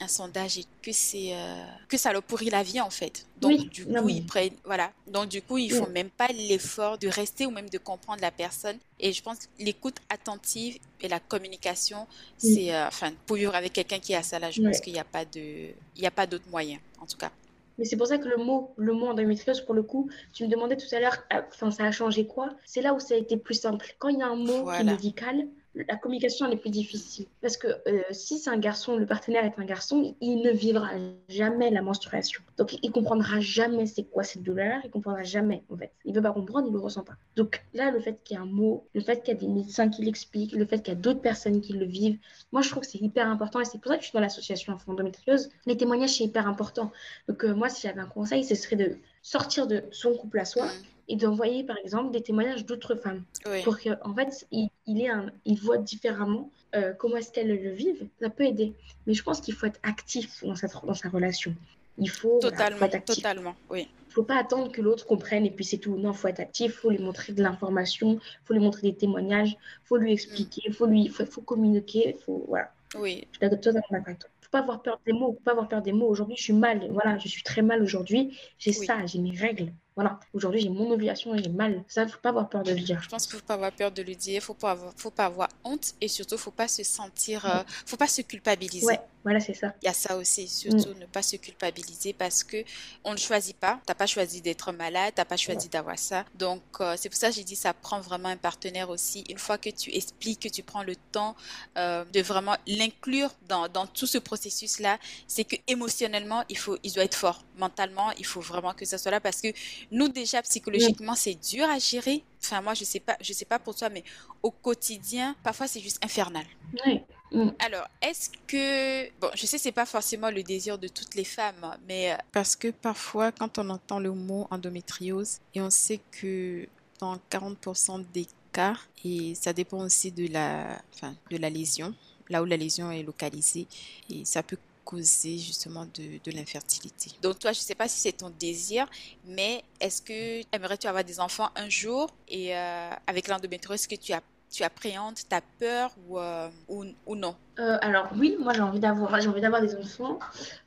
[0.00, 3.26] un sondage et que c'est euh, que ça leur pourrit la vie en fait.
[3.40, 4.90] Donc du coup ils prennent voilà.
[5.06, 8.30] Donc du coup ils font même pas l'effort de rester ou même de comprendre la
[8.30, 8.76] personne.
[9.00, 12.06] Et je pense que l'écoute attentive et la communication,
[12.38, 14.98] c'est euh, enfin pour vivre avec quelqu'un qui a ça là, je pense qu'il n'y
[14.98, 17.30] a pas de il y a pas d'autre moyen en tout cas.
[17.78, 20.48] Mais c'est pour ça que le mot, le mot endométriose, pour le coup, tu me
[20.48, 22.50] demandais tout à l'heure, euh, enfin, ça a changé quoi?
[22.64, 23.94] C'est là où ça a été plus simple.
[23.98, 25.46] Quand il y a un mot qui est médical,
[25.88, 27.26] la communication est plus difficile.
[27.40, 30.90] Parce que euh, si c'est un garçon, le partenaire est un garçon, il ne vivra
[31.28, 32.42] jamais la menstruation.
[32.56, 35.92] Donc il comprendra jamais c'est quoi cette douleur, il comprendra jamais en fait.
[36.04, 37.14] Il ne veut pas comprendre, il ne le ressent pas.
[37.36, 39.48] Donc là, le fait qu'il y ait un mot, le fait qu'il y a des
[39.48, 42.18] médecins qui l'expliquent, le fait qu'il y a d'autres personnes qui le vivent,
[42.52, 44.20] moi je trouve que c'est hyper important et c'est pour ça que je suis dans
[44.20, 45.50] l'association endométriose.
[45.66, 46.92] Les témoignages, c'est hyper important.
[47.28, 50.44] Donc euh, moi, si j'avais un conseil, ce serait de sortir de son couple à
[50.44, 50.66] soi.
[51.08, 53.22] Mm et d'envoyer par exemple des témoignages d'autres femmes
[53.64, 57.70] pour qu'en en fait il, il, un, il voit différemment euh, comment est-ce qu'elles le
[57.70, 58.06] vivent.
[58.20, 58.74] Ça peut aider,
[59.06, 61.54] mais je pense qu'il faut être actif dans sa, dans sa relation.
[61.98, 63.16] Il faut totalement, être actif.
[63.16, 63.88] totalement, oui.
[64.08, 65.96] Il faut pas attendre que l'autre comprenne et puis c'est tout.
[65.96, 68.82] Non, il faut être actif, il faut lui montrer de l'information, il faut lui montrer
[68.90, 72.72] des témoignages, il faut lui expliquer, il faut lui, faut, faut communiquer, faut voilà.
[72.98, 73.26] Oui.
[73.32, 75.68] Je suis totalement d'accord avec toi faut pas avoir peur des mots, faut pas avoir
[75.68, 76.06] peur des mots.
[76.06, 78.38] Aujourd'hui, je suis mal, voilà, je suis très mal aujourd'hui.
[78.58, 79.72] J'ai ça, j'ai mes règles.
[79.96, 81.82] Voilà, aujourd'hui j'ai mon ovulation et j'ai mal.
[81.88, 83.00] Ça, il faut pas avoir peur de le dire.
[83.02, 85.24] Je pense qu'il faut pas avoir peur de le dire, faut pas avoir, faut pas
[85.24, 88.84] avoir honte et surtout faut pas se sentir, euh, faut pas se culpabiliser.
[88.84, 89.74] Ouais, voilà, c'est ça.
[89.82, 90.98] Il y a ça aussi, surtout mm.
[91.00, 92.58] ne pas se culpabiliser parce que
[93.04, 93.80] on ne choisit pas.
[93.86, 96.26] T'as pas choisi d'être malade, t'as pas choisi d'avoir ça.
[96.34, 99.24] Donc euh, c'est pour ça que j'ai dit ça prend vraiment un partenaire aussi.
[99.30, 101.34] Une fois que tu expliques, que tu prends le temps
[101.78, 106.76] euh, de vraiment l'inclure dans, dans tout ce processus là, c'est que émotionnellement il faut,
[106.82, 107.42] il doit être fort.
[107.56, 109.48] Mentalement, il faut vraiment que ça soit là parce que
[109.90, 112.22] nous déjà psychologiquement c'est dur à gérer.
[112.42, 114.04] Enfin moi je sais pas, je sais pas pour toi, mais
[114.42, 116.44] au quotidien parfois c'est juste infernal.
[116.84, 117.00] Oui.
[117.32, 117.50] Mm.
[117.58, 119.10] Alors, est-ce que...
[119.20, 122.12] Bon, je sais, c'est pas forcément le désir de toutes les femmes, mais...
[122.12, 126.66] Euh, parce que parfois, quand on entend le mot endométriose, et on sait que
[127.00, 131.94] dans 40% des cas, et ça dépend aussi de la, enfin, de la lésion,
[132.28, 133.66] là où la lésion est localisée,
[134.10, 137.10] et ça peut causer justement de, de l'infertilité.
[137.20, 138.86] Donc toi, je ne sais pas si c'est ton désir,
[139.26, 142.08] mais est-ce que aimerais-tu avoir des enfants un jour?
[142.28, 145.24] Et euh, avec l'endométriose, est-ce que tu as tu appréhendes, tu
[145.58, 147.34] peur ou, euh, ou, ou, non?
[147.58, 150.18] Euh, Alors oui, moi j'ai envie d'avoir j'ai envie d'avoir des enfants.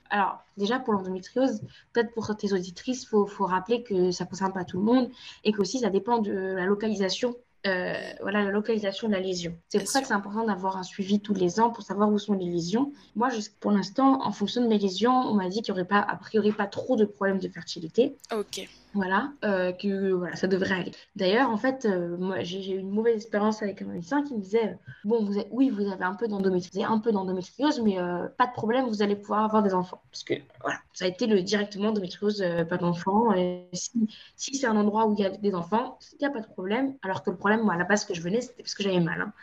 [0.10, 1.62] Alors déjà pour l'endométriose,
[1.94, 5.10] peut-être pour tes auditrices, faut, faut, rappeler que ça ne concerne pas tout le monde
[5.44, 7.36] et qu'aussi ça dépend de la localisation
[7.67, 9.58] euh, voilà, la localisation de la lésion.
[9.67, 12.17] C'est pour ça que c'est important d'avoir un suivi tous les ans pour savoir où
[12.17, 12.93] sont les lésions.
[13.15, 16.00] Moi, pour l'instant, en fonction de mes lésions, on m'a dit qu'il n'y aurait pas,
[16.00, 18.15] a priori, pas trop de problèmes de fertilité.
[18.32, 18.67] Ok.
[18.95, 20.91] Voilà, euh, que voilà, ça devrait aller.
[21.15, 24.39] D'ailleurs, en fait, euh, moi, j'ai eu une mauvaise expérience avec un médecin qui me
[24.39, 28.47] disait Bon, vous oui, vous avez un peu d'endométriose, un peu d'endométriose, mais euh, pas
[28.47, 30.02] de problème, vous allez pouvoir avoir des enfants.
[30.12, 33.32] Parce que voilà, ça a été le directement endométriose, pas d'enfants.
[33.73, 33.91] Si,
[34.36, 36.47] si c'est un endroit où il y a des enfants, il n'y a pas de
[36.47, 36.95] problème.
[37.04, 38.99] Alors que le problème, moi, à la base, que je venais, c'était parce que j'avais
[38.99, 39.21] mal.
[39.21, 39.34] Hein.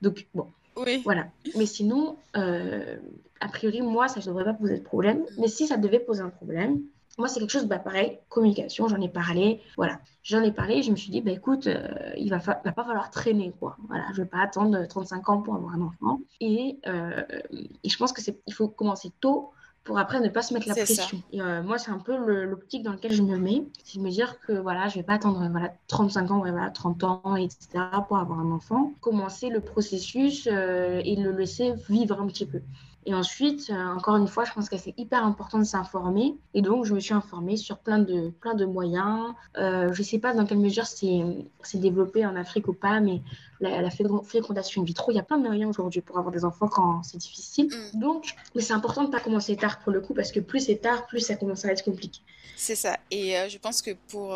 [0.00, 0.46] Donc, bon.
[0.76, 1.02] Oui.
[1.04, 1.26] Voilà.
[1.56, 5.26] Mais sinon, a priori, moi, ça ne devrait pas poser de problème.
[5.36, 6.80] Mais si ça devait poser un problème,
[7.18, 10.00] moi, c'est quelque chose, bah, pareil, communication, j'en ai parlé, voilà.
[10.22, 13.10] J'en ai parlé, je me suis dit, bah, écoute, euh, il va, va pas falloir
[13.10, 13.76] traîner, quoi.
[13.88, 16.20] Voilà, je vais pas attendre 35 ans pour avoir un enfant.
[16.40, 17.22] Et, euh,
[17.52, 19.50] et je pense que c'est, il faut commencer tôt
[19.84, 21.22] pour après ne pas se mettre la pression.
[21.30, 23.64] Et euh, moi, c'est un peu l'optique dans laquelle je me mets.
[23.84, 27.04] C'est de me dire que voilà, je vais pas attendre voilà, 35 ans, voilà, 30
[27.04, 27.84] ans, etc.
[28.08, 28.94] pour avoir un enfant.
[29.02, 32.62] Commencer le processus et le laisser vivre un petit peu.
[33.06, 36.36] Et ensuite, euh, encore une fois, je pense que c'est hyper important de s'informer.
[36.54, 39.34] Et donc, je me suis informée sur plein de, plein de moyens.
[39.58, 41.22] Euh, je ne sais pas dans quelle mesure c'est
[41.74, 43.20] développé en Afrique ou pas, mais
[43.60, 46.44] la, la fécondation in vitro, il y a plein de moyens aujourd'hui pour avoir des
[46.44, 47.66] enfants quand c'est difficile.
[47.66, 47.98] Mm.
[47.98, 50.60] Donc, mais c'est important de ne pas commencer tard pour le coup, parce que plus
[50.60, 52.20] c'est tard, plus ça commence à être compliqué.
[52.56, 52.96] C'est ça.
[53.10, 54.34] Et euh, je pense que pour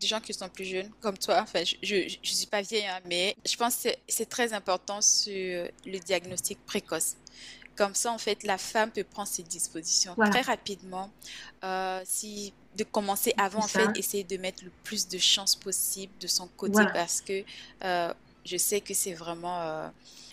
[0.00, 3.00] des gens qui sont plus jeunes, comme toi, enfin, je ne suis pas vieille, hein,
[3.08, 7.16] mais je pense que c'est très important sur le diagnostic précoce.
[7.76, 11.10] Comme ça, en fait, la femme peut prendre ses dispositions très rapidement.
[11.64, 16.12] Euh, si de commencer avant, en fait, essayer de mettre le plus de chances possible
[16.20, 17.44] de son côté parce que
[17.84, 18.12] euh,
[18.44, 19.88] je sais que c'est vraiment euh,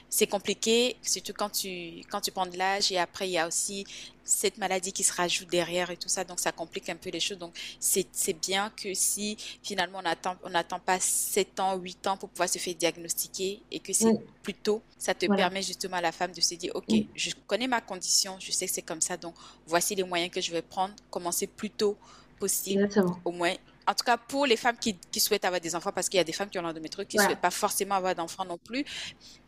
[0.10, 3.48] c'est compliqué, surtout quand tu, quand tu prends de l'âge et après il y a
[3.48, 3.86] aussi
[4.24, 7.20] cette maladie qui se rajoute derrière et tout ça, donc ça complique un peu les
[7.20, 7.38] choses.
[7.38, 12.18] Donc c'est bien que si finalement on n'attend on attend pas 7 ans, 8 ans
[12.18, 16.02] pour pouvoir se faire diagnostiquer et que c'est plus tôt, ça te permet justement à
[16.02, 19.02] la femme de se dire, ok, je connais ma condition, je sais que c'est comme
[19.02, 21.98] ça, donc voici les moyens que je vais prendre, commencer plus tôt
[22.40, 22.90] possible,
[23.24, 23.54] au moins
[23.88, 26.22] en tout cas pour les femmes qui, qui souhaitent avoir des enfants, parce qu'il y
[26.22, 28.86] a des femmes qui ont l'endométriose qui ne souhaitent pas forcément avoir d'enfants non plus.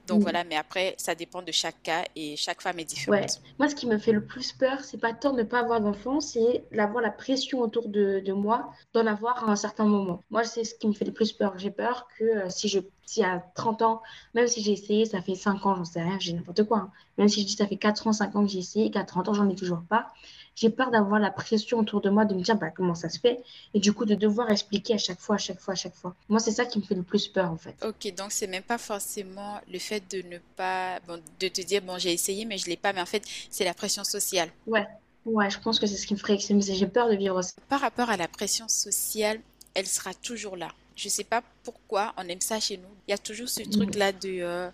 [0.08, 0.24] Donc mm.
[0.24, 3.42] voilà, mais après, ça dépend de chaque cas et chaque femme est différente.
[3.58, 5.82] Moi, ce qui me fait le plus peur, c'est pas tant de ne pas avoir
[5.82, 10.24] d'enfants, c'est d'avoir la pression autour de, de moi d'en avoir à un certain moment.
[10.30, 11.58] Moi, c'est ce qui me fait le plus peur.
[11.58, 14.02] J'ai peur que euh, si je si à 30 ans,
[14.34, 16.78] même si j'ai essayé, ça fait 5 ans, j'en sais rien, j'ai n'importe quoi.
[16.80, 16.92] Hein.
[17.18, 19.30] Même si je dis ça fait 4 ans, 5 ans que j'ai essayé, qu'à 30
[19.30, 20.08] ans, j'en ai toujours pas
[20.56, 23.20] j'ai peur d'avoir la pression autour de moi, de me dire bah, comment ça se
[23.20, 23.42] fait,
[23.74, 26.16] et du coup de devoir expliquer à chaque fois, à chaque fois, à chaque fois.
[26.30, 27.76] Moi, c'est ça qui me fait le plus peur en fait.
[27.86, 31.82] Ok, donc c'est même pas forcément le fait de ne pas, bon, de te dire
[31.82, 34.50] bon, j'ai essayé, mais je l'ai pas, mais en fait, c'est la pression sociale.
[34.68, 34.88] Ouais.
[35.26, 37.54] Ouais, je pense que c'est ce qui me ferait J'ai peur de vivre ça.
[37.70, 39.40] Par rapport à la pression sociale,
[39.74, 40.68] elle sera toujours là.
[40.96, 42.90] Je sais pas pourquoi on aime ça chez nous.
[43.08, 44.70] Il y a toujours ce truc-là de euh,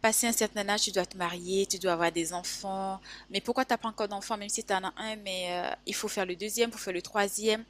[0.00, 3.00] passer un certain âge, tu dois te marier, tu dois avoir des enfants.
[3.30, 5.70] Mais pourquoi tu n'as pas encore d'enfants, même si tu en as un, mais euh,
[5.86, 7.64] il faut faire le deuxième, il faut faire le troisième.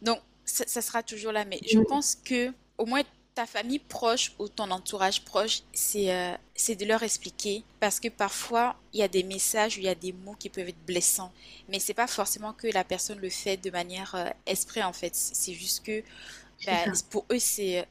[0.00, 1.44] Donc, ça, sera toujours là.
[1.44, 3.02] Mais je pense que au moins
[3.34, 8.08] ta famille proche ou ton entourage proche, c'est euh, c'est de leur expliquer parce que
[8.08, 10.86] parfois il y a des messages ou il y a des mots qui peuvent être
[10.86, 11.32] blessants,
[11.68, 15.14] mais c'est pas forcément que la personne le fait de manière esprit en fait.
[15.14, 16.02] C'est juste que
[16.66, 17.86] ben, pour eux, c'est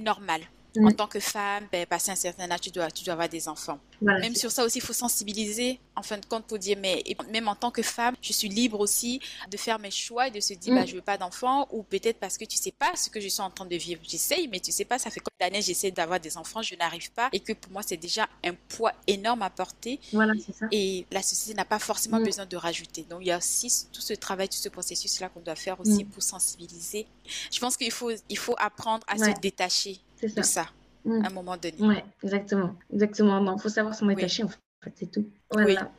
[0.00, 0.42] normal.
[0.80, 3.48] En tant que femme, ben, passer un certain âge, tu dois, tu dois avoir des
[3.48, 3.78] enfants.
[4.00, 7.48] même sur ça aussi, il faut sensibiliser, en fin de compte, pour dire, mais même
[7.48, 10.54] en tant que femme, je suis libre aussi de faire mes choix et de se
[10.54, 10.86] dire, bah, mm.
[10.86, 13.42] je veux pas d'enfants, ou peut-être parce que tu sais pas ce que je suis
[13.42, 14.00] en train de vivre.
[14.06, 17.10] J'essaye, mais tu sais pas, ça fait combien d'années j'essaie d'avoir des enfants, je n'arrive
[17.12, 20.00] pas, et que pour moi, c'est déjà un poids énorme à porter.
[20.12, 20.66] Voilà, c'est ça.
[20.72, 22.24] Et la société n'a pas forcément mm.
[22.24, 23.02] besoin de rajouter.
[23.08, 26.04] Donc, il y a aussi tout ce travail, tout ce processus-là qu'on doit faire aussi
[26.04, 26.08] mm.
[26.08, 27.06] pour sensibiliser.
[27.52, 30.66] Je pense qu'il faut, il faut apprendre à se détacher de ça
[31.04, 31.24] mm.
[31.24, 31.76] à un moment donné.
[31.80, 32.74] Oui, exactement.
[32.92, 33.54] Exactement.
[33.56, 35.28] Il faut savoir s'en détacher, en fait, c'est tout.
[35.50, 35.90] Voilà.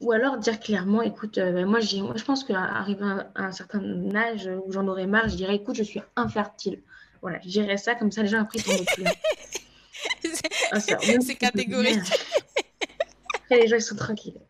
[0.00, 3.04] Ou alors dire clairement, écoute, euh, ben, moi, moi, je pense qu'arriver
[3.34, 6.82] à, un certain âge où j'en aurais marre, je dirais, écoute, je suis infertile.
[7.22, 8.72] Voilà, je dirais ça, comme ça, les gens après sont.
[10.72, 11.98] Ah, c'est catégorique.
[13.34, 14.40] Après, les gens, ils sont tranquilles.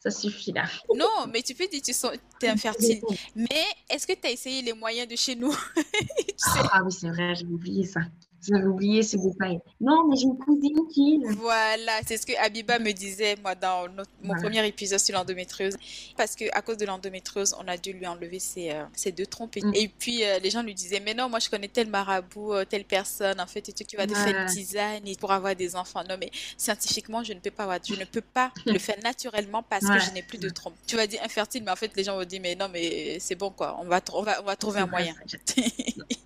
[0.00, 0.64] Ça suffit là.
[0.94, 3.00] Non, mais tu peux dire que tu es infertile.
[3.34, 5.54] Mais est-ce que tu as essayé les moyens de chez nous?
[6.70, 8.00] Ah oui, c'est vrai, j'ai oublié ça.
[8.48, 9.60] J'avais oublié ce détail.
[9.80, 11.20] Non, mais j'ai une cousine qui.
[11.38, 13.86] Voilà, c'est ce que Abiba me disait, moi, dans
[14.22, 15.76] mon premier épisode sur l'endométriose.
[16.16, 19.56] Parce qu'à cause de l'endométriose, on a dû lui enlever ses, euh, deux trompes.
[19.56, 19.72] Mm.
[19.74, 22.64] Et puis, euh, les gens lui disaient, mais non, moi, je connais tel marabout, euh,
[22.64, 25.76] telle personne, en fait, et tu qui va te faire une tisane pour avoir des
[25.76, 26.02] enfants.
[26.08, 29.62] Non, mais scientifiquement, je ne peux pas avoir, je ne peux pas le faire naturellement
[29.62, 30.74] parce que je n'ai plus de trompes.
[30.86, 33.34] Tu vas dire infertile, mais en fait, les gens vont dire, mais non, mais c'est
[33.34, 33.78] bon, quoi.
[33.80, 35.14] On va, on va, on va trouver un moyen.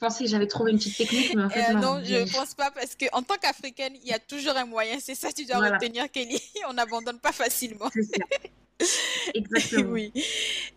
[0.00, 2.00] Je pensais que j'avais trouvé une petite technique, mais en fait, euh, non.
[2.02, 4.96] je ne pense pas parce qu'en tant qu'Africaine, il y a toujours un moyen.
[4.98, 6.40] C'est ça, tu dois retenir, Kelly.
[6.70, 7.90] On n'abandonne pas facilement.
[7.92, 8.88] C'est ça.
[9.34, 9.90] Exactement.
[9.90, 10.10] oui.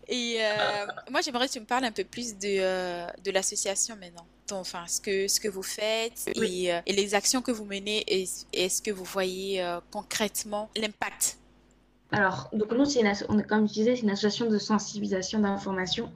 [0.08, 3.96] Et euh, moi, j'aimerais que tu me parles un peu plus de, euh, de l'association
[3.96, 4.26] maintenant.
[4.50, 8.28] enfin, ce que, ce que vous faites et, et, les actions que vous menez et,
[8.52, 11.38] est-ce que vous voyez concrètement l'impact?
[12.12, 13.02] Alors, donc nous, c'est
[13.48, 16.12] comme je disais, c'est une association de sensibilisation d'information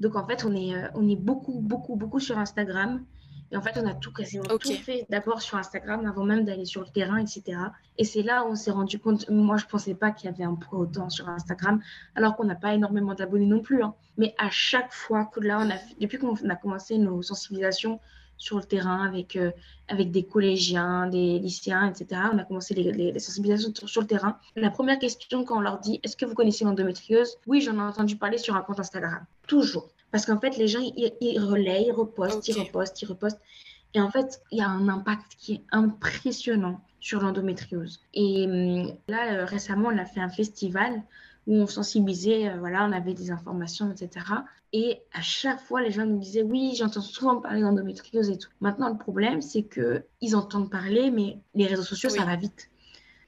[0.00, 3.04] donc en fait, on est, euh, on est beaucoup, beaucoup, beaucoup sur Instagram.
[3.52, 6.64] Et en fait, on a tout quasiment tout fait d'abord sur Instagram avant même d'aller
[6.64, 7.58] sur le terrain, etc.
[7.98, 10.44] Et c'est là où on s'est rendu compte, moi je pensais pas qu'il y avait
[10.44, 11.80] un poids autant sur Instagram,
[12.16, 13.82] alors qu'on n'a pas énormément d'abonnés non plus.
[13.82, 13.94] Hein.
[14.16, 18.00] Mais à chaque fois que là, on a, depuis qu'on a commencé nos sensibilisations
[18.36, 19.50] sur le terrain avec, euh,
[19.88, 22.20] avec des collégiens, des lycéens, etc.
[22.32, 24.38] On a commencé les, les, sensibilisations sur, le terrain.
[24.56, 27.38] La première question quand on leur dit Est-ce que vous connaissez l'endométriose?
[27.46, 29.24] Oui, j'en ai entendu parler sur un compte Instagram.
[29.46, 29.88] Toujours.
[30.10, 33.40] Parce qu'en fait, les gens, ils, ils relaient, ils repostent, ils repostent, ils repostent.
[33.94, 38.00] Et en fait, il y a un impact qui est impressionnant sur l'endométriose.
[38.12, 41.02] Et hum, là, euh, récemment, on a fait un festival
[41.46, 44.26] où on sensibilisait, euh, voilà, on avait des informations, etc.
[44.72, 48.50] Et à chaque fois, les gens nous disaient oui, j'entends souvent parler d'endométriose et tout.
[48.60, 52.70] Maintenant, le problème, c'est que ils entendent parler, mais les réseaux sociaux, ça va vite.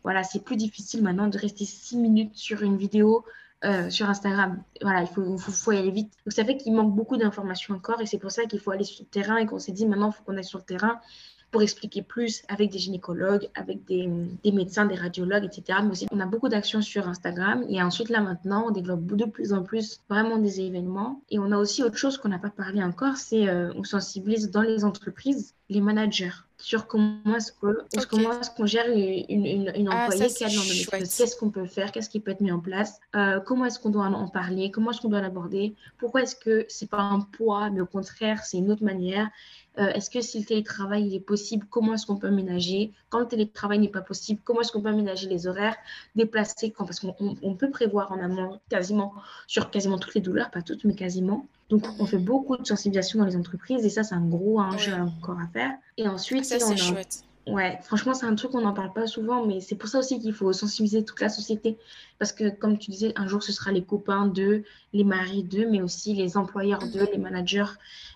[0.03, 3.25] Voilà, c'est plus difficile maintenant de rester six minutes sur une vidéo
[3.65, 4.63] euh, sur Instagram.
[4.83, 6.13] Voilà, il faut, faut, faut, y aller vite.
[6.25, 8.85] Donc ça fait qu'il manque beaucoup d'informations encore et c'est pour ça qu'il faut aller
[8.85, 11.01] sur le terrain et qu'on s'est dit maintenant, il faut qu'on aille sur le terrain
[11.51, 14.09] pour expliquer plus avec des gynécologues, avec des,
[14.45, 15.79] des, médecins, des radiologues, etc.
[15.83, 17.65] Mais aussi, on a beaucoup d'actions sur Instagram.
[17.69, 21.23] Et ensuite, là, maintenant, on développe de plus en plus vraiment des événements.
[21.31, 24.51] Et on a aussi autre chose qu'on n'a pas parlé encore, c'est euh, on sensibilise
[24.51, 27.75] dans les entreprises les managers sur comment est-ce qu'on
[28.19, 30.99] est gère une, une, une ah, employée qui a de.
[31.01, 31.93] Qu'est-ce qu'on peut faire?
[31.93, 32.99] Qu'est-ce qui peut être mis en place?
[33.15, 34.71] Euh, Comment est-ce qu'on doit en parler?
[34.71, 35.75] Comment est-ce qu'on doit l'aborder?
[35.99, 39.29] Pourquoi est-ce que c'est pas un poids, mais au contraire, c'est une autre manière?
[39.79, 42.93] Euh, Est-ce que si le télétravail est possible, comment est-ce qu'on peut aménager?
[43.09, 45.77] Quand le télétravail n'est pas possible, comment est-ce qu'on peut aménager les horaires?
[46.15, 46.85] Déplacer quand?
[46.85, 49.15] Parce qu'on peut prévoir en amont quasiment
[49.47, 51.47] sur quasiment toutes les douleurs, pas toutes, mais quasiment.
[51.69, 54.95] Donc, on fait beaucoup de sensibilisation dans les entreprises et ça, c'est un gros enjeu
[54.95, 55.73] encore à faire.
[55.97, 57.25] Et ensuite, ça, c'est chouette.
[57.47, 60.19] Ouais, franchement, c'est un truc qu'on n'en parle pas souvent, mais c'est pour ça aussi
[60.19, 61.79] qu'il faut sensibiliser toute la société.
[62.19, 65.69] Parce que, comme tu disais, un jour, ce sera les copains d'eux, les maris d'eux,
[65.71, 67.09] mais aussi les employeurs d'eux, mhm.
[67.13, 67.73] les managers,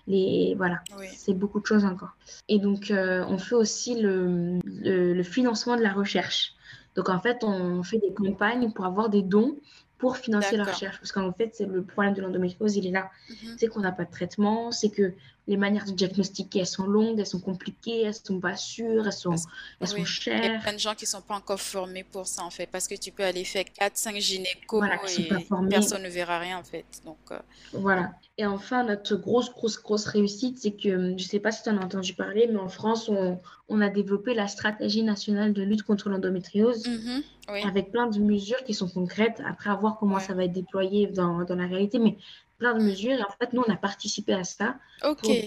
[0.07, 0.53] les...
[0.57, 0.81] Voilà,
[1.15, 2.15] c'est beaucoup de choses encore.
[2.49, 6.53] Et donc, euh, on fait aussi le, le, financement de la recherche.
[6.95, 9.55] Donc, en fait, on fait des campagnes pour avoir des dons
[9.97, 10.97] pour financer la recherche.
[10.97, 13.11] Parce qu'en fait, c'est le problème de l'endométriose, il est là.
[13.29, 13.55] Mhm.
[13.57, 15.13] C'est qu'on n'a pas de traitement, c'est que
[15.47, 19.13] les manières de diagnostiquer, elles sont longues, elles sont compliquées, elles sont pas sûres, elles
[19.13, 19.35] sont,
[19.79, 20.43] elles sont chères.
[20.43, 22.67] Il y a plein de gens qui sont pas encore formés pour ça, en fait,
[22.67, 24.83] parce que tu peux aller faire 4-5 gynécos
[25.17, 25.29] et
[25.69, 26.85] personne ne verra rien, en fait.
[27.05, 27.39] Donc, euh,
[27.73, 28.11] Voilà.
[28.37, 31.77] Et enfin, notre grosse, grosse, grosse réussite, c'est que, je sais pas si tu en
[31.77, 35.83] as entendu parler, mais en France, on, on, a développé la stratégie nationale de lutte
[35.83, 37.23] contre l'endométriose, mhm.
[37.65, 41.07] avec plein de mesures qui sont concrètes, après à voir comment ça va être déployé
[41.07, 41.99] dans, dans la réalité.
[41.99, 42.17] Mais
[42.61, 43.19] plein de mesures.
[43.19, 44.75] Et en fait, nous, on a participé à ça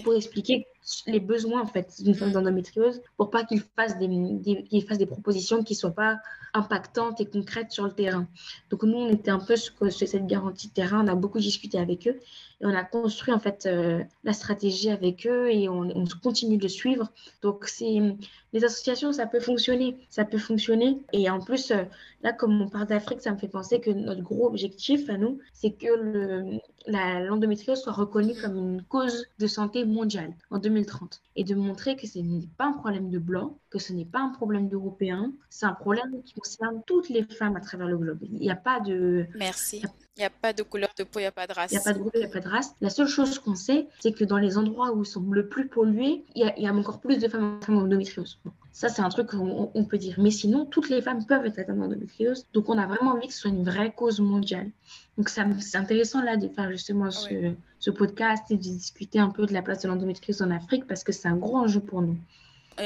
[0.03, 0.67] pour, expliquer
[1.07, 2.33] les besoins en fait d'une femme mm.
[2.33, 6.17] d'endométriose pour pas qu'ils fassent des, des, fassent des propositions qui soient pas
[6.53, 8.27] impactantes et concrètes sur le terrain.
[8.69, 11.03] Donc nous, on était un peu sur, cette garantie de terrain.
[11.03, 12.19] On a beaucoup discuté avec eux
[12.61, 16.57] et on a construit en fait euh, la stratégie avec eux et on, on, continue
[16.57, 17.11] de suivre.
[17.41, 17.99] Donc c'est
[18.53, 20.99] les associations, ça peut fonctionner, ça peut fonctionner.
[21.11, 21.83] Et en plus, euh,
[22.23, 25.39] là, comme on parle d'Afrique, ça me fait penser que notre gros objectif à nous,
[25.51, 31.55] c'est que l'endométriose soit reconnue comme une cause de santé mondiale en 2030 et de
[31.55, 34.67] montrer que ce n'est pas un problème de blanc, que ce n'est pas un problème
[34.67, 38.19] d'européen, c'est un problème qui concerne toutes les femmes à travers le globe.
[38.21, 39.27] Il n'y a pas de...
[39.35, 39.81] Merci.
[39.83, 41.71] Il n'y a pas de couleur de peau, il n'y a pas de race.
[41.71, 42.73] Il n'y a pas de groupe, il n'y a pas de race.
[42.81, 45.67] La seule chose qu'on sait, c'est que dans les endroits où ils sont le plus
[45.67, 48.39] pollués, il y, a, encore plus de femmes en endométriose.
[48.71, 50.15] Ça, c'est un truc qu'on peut dire.
[50.17, 52.45] Mais sinon, toutes les femmes peuvent être atteintes d'endométriose.
[52.53, 54.69] Donc, on a vraiment envie que ce soit une vraie cause mondiale.
[55.17, 59.45] Donc, c'est intéressant là de faire justement ce, ce podcast et de discuter un peu
[59.45, 62.17] de la place de l'endométriose en Afrique parce que c'est un gros enjeu pour nous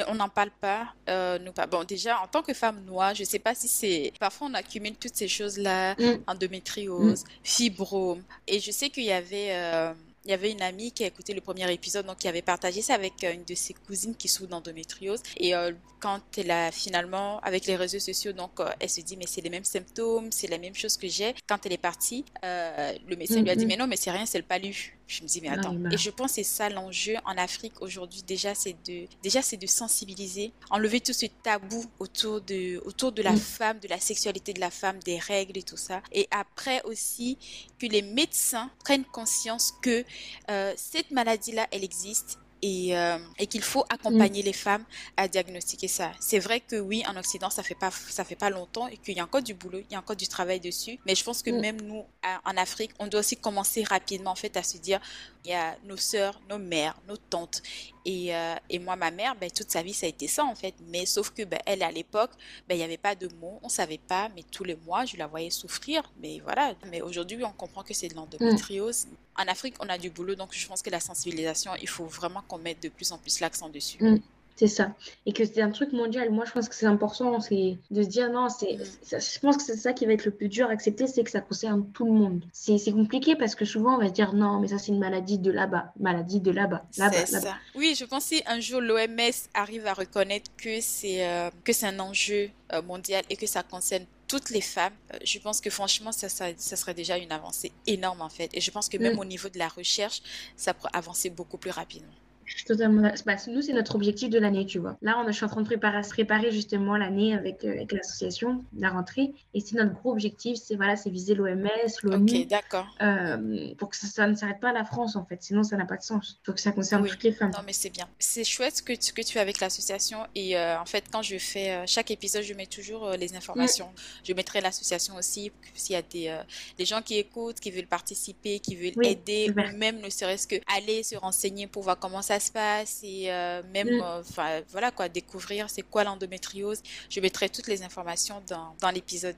[0.07, 1.67] on n'en parle pas, euh, nous pas.
[1.67, 4.13] Bon, déjà, en tant que femme noire, je ne sais pas si c'est.
[4.19, 6.23] Parfois, on accumule toutes ces choses-là, mm.
[6.27, 7.27] endométriose, mm.
[7.43, 8.23] fibrome.
[8.47, 9.51] Et je sais qu'il y avait.
[9.51, 9.93] Euh,
[10.25, 12.81] il y avait une amie qui a écouté le premier épisode, donc qui avait partagé
[12.81, 15.21] ça avec euh, une de ses cousines qui souffre d'endométriose.
[15.37, 19.17] Et euh, quand elle a finalement, avec les réseaux sociaux, donc euh, elle se dit,
[19.17, 21.33] mais c'est les mêmes symptômes, c'est la même chose que j'ai.
[21.47, 23.67] Quand elle est partie, le médecin lui a dit, mm-hmm.
[23.67, 24.98] mais non, mais c'est rien, c'est le palu.
[25.09, 25.75] Je me dis, mais attends.
[25.91, 28.21] Et je pense que c'est ça l'enjeu en Afrique aujourd'hui.
[28.21, 33.23] Déjà, c'est de, déjà, c'est de sensibiliser, enlever tout ce tabou autour de, autour de
[33.23, 33.39] la mm.
[33.39, 36.03] femme, de la sexualité de la femme, des règles et tout ça.
[36.11, 37.39] Et après aussi,
[37.79, 40.05] que les médecins prennent conscience que
[40.51, 44.45] euh, cette maladie-là, elle existe et, euh, et qu'il faut accompagner mm.
[44.45, 44.83] les femmes
[45.17, 46.11] à diagnostiquer ça.
[46.19, 49.15] C'est vrai que oui, en Occident, ça fait pas ça fait pas longtemps et qu'il
[49.15, 50.99] y a encore du boulot, il y a encore du travail dessus.
[51.05, 51.59] Mais je pense que mm.
[51.59, 52.03] même nous,
[52.45, 54.99] en Afrique, on doit aussi commencer rapidement en fait à se dire,
[55.45, 57.61] il y a nos sœurs, nos mères, nos tantes
[58.05, 60.55] Et, euh, et, moi, ma mère, ben, toute sa vie, ça a été ça, en
[60.55, 60.73] fait.
[60.87, 62.31] Mais sauf que, ben, elle, à l'époque,
[62.67, 65.17] ben, il n'y avait pas de mots, on savait pas, mais tous les mois, je
[65.17, 66.03] la voyais souffrir.
[66.21, 66.73] Mais voilà.
[66.89, 69.07] Mais aujourd'hui, on comprend que c'est de l'endométriose.
[69.37, 72.41] En Afrique, on a du boulot, donc je pense que la sensibilisation, il faut vraiment
[72.47, 74.03] qu'on mette de plus en plus l'accent dessus.
[74.03, 74.19] Mm.
[74.59, 74.91] C'est ça.
[75.25, 76.29] Et que c'est un truc mondial.
[76.31, 78.77] Moi, je pense que c'est important, c'est de se dire non, c'est,
[79.09, 81.31] je pense que c'est ça qui va être le plus dur à accepter, c'est que
[81.31, 82.43] ça concerne tout le monde.
[82.51, 85.37] C'est, compliqué parce que souvent, on va se dire non, mais ça, c'est une maladie
[85.37, 89.93] de là-bas, maladie de là-bas, là-bas, là Oui, je pense qu'un jour, l'OMS arrive à
[89.93, 94.49] reconnaître que c'est, euh, que c'est un enjeu euh, mondial et que ça concerne toutes
[94.49, 98.29] les femmes, euh, je pense que franchement, ça, ça, serait déjà une avancée énorme en
[98.29, 98.49] fait.
[98.53, 99.19] Et je pense que même mm.
[99.19, 100.21] au niveau de la recherche,
[100.57, 102.11] ça pourrait avancer beaucoup plus rapidement.
[102.49, 104.97] Je suis totalement bah, nous, c'est notre objectif de l'année, tu vois.
[105.03, 108.65] Là, on, je suis en train de préparer, préparer justement l'année avec, euh, avec l'association,
[108.75, 109.33] la rentrée.
[109.53, 111.67] Et c'est notre gros objectif, c'est voilà, c'est viser l'OMS,
[112.01, 112.41] l'ONU.
[112.41, 112.87] Ok, d'accord.
[113.03, 115.43] Euh, pour que ça, ne s'arrête pas à la France, en fait.
[115.43, 116.39] Sinon, ça n'a pas de sens.
[116.41, 117.51] Il faut que ça concerne toutes les femmes.
[117.51, 118.07] Non, mais c'est bien.
[118.17, 120.25] C'est chouette ce que tu, que tu fais avec l'association.
[120.33, 123.89] Et euh, en fait, quand je fais chaque épisode, je mets toujours les informations.
[124.23, 126.35] Je mettrai l'association aussi, s'il y a des,
[126.79, 130.55] des gens qui écoutent, qui veulent participer, qui veulent aider, ou même ne serait-ce que
[130.75, 134.01] aller se renseigner pour voir comment ça se passe et euh, même mm.
[134.01, 138.91] euh, enfin voilà quoi découvrir c'est quoi l'endométriose je mettrai toutes les informations dans, dans
[138.91, 139.35] l'épisode.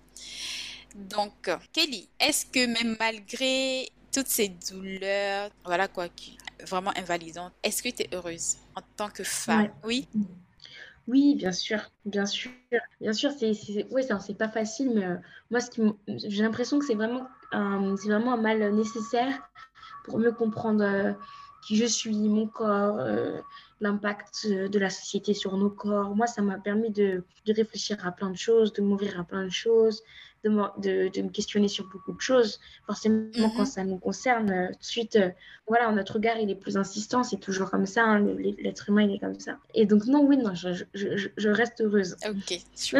[0.95, 6.37] Donc Kelly est-ce que même malgré toutes ces douleurs voilà quoi qui
[6.67, 9.69] vraiment invalidantes est-ce que tu es heureuse en tant que femme?
[9.83, 10.07] Oui?
[11.07, 12.51] Oui, bien sûr, bien sûr,
[13.01, 13.51] bien sûr, c'est,
[13.89, 15.15] ouais, c'est pas facile, mais euh,
[15.49, 19.49] moi, ce qui, j'ai l'impression que c'est vraiment, c'est vraiment un mal nécessaire
[20.05, 21.15] pour mieux comprendre
[21.65, 23.39] qui je suis, mon corps, euh,
[23.79, 26.15] l'impact de la société sur nos corps.
[26.15, 29.43] Moi, ça m'a permis de, de, réfléchir à plein de choses, de m'ouvrir à plein
[29.43, 30.03] de choses,
[30.43, 30.49] de,
[30.79, 32.59] de, de, me questionner sur beaucoup de choses.
[32.85, 33.65] Forcément, quand mhm.
[33.65, 35.29] ça nous concerne, euh, tout de suite, euh,
[35.67, 37.23] voilà, notre regard, il est plus insistant.
[37.23, 38.03] C'est toujours comme ça.
[38.03, 38.19] Hein,
[38.59, 39.57] L'être humain, il est comme ça.
[39.73, 42.15] Et donc, non, oui, non, je, je, je reste heureuse.
[42.27, 42.97] Ok, c'est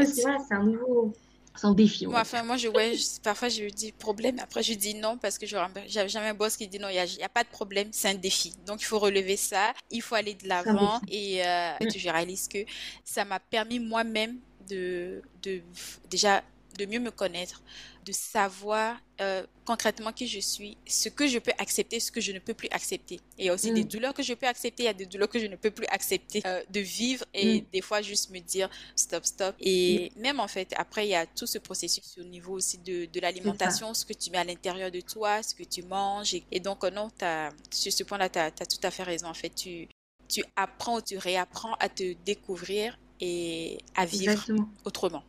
[0.52, 1.14] un nouveau
[1.56, 2.08] c'est un défi.
[2.08, 2.94] Moi, enfin, moi, je, ouais,
[3.24, 4.40] parfois, je dis problème.
[4.40, 7.00] Après, je dis non parce que j'avais jamais un boss qui dit non, il n'y
[7.00, 8.54] a, a, pas de problème, c'est un défi.
[8.66, 11.02] Donc, il faut relever ça, il faut aller de l'avant.
[11.10, 12.60] Et euh, je réalise que
[13.04, 14.38] ça m'a permis moi-même
[14.70, 15.62] de, de,
[16.10, 16.44] déjà,
[16.78, 17.62] de mieux me connaître,
[18.06, 22.32] de savoir euh, concrètement qui je suis, ce que je peux accepter, ce que je
[22.32, 23.16] ne peux plus accepter.
[23.38, 23.88] Et il y a aussi des mm.
[23.88, 25.86] douleurs que je peux accepter, il y a des douleurs que je ne peux plus
[25.88, 27.66] accepter euh, de vivre et mm.
[27.72, 29.56] des fois juste me dire stop, stop.
[29.60, 33.06] Et même en fait, après, il y a tout ce processus au niveau aussi de,
[33.06, 36.36] de l'alimentation, ce que tu mets à l'intérieur de toi, ce que tu manges.
[36.52, 39.28] Et, donc, non, as, sur ce point-là, tu as, tout à fait raison.
[39.28, 39.88] En fait, tu,
[40.28, 44.44] tu apprends, tu réapprends à te découvrir et à vivre
[44.84, 45.24] autrement.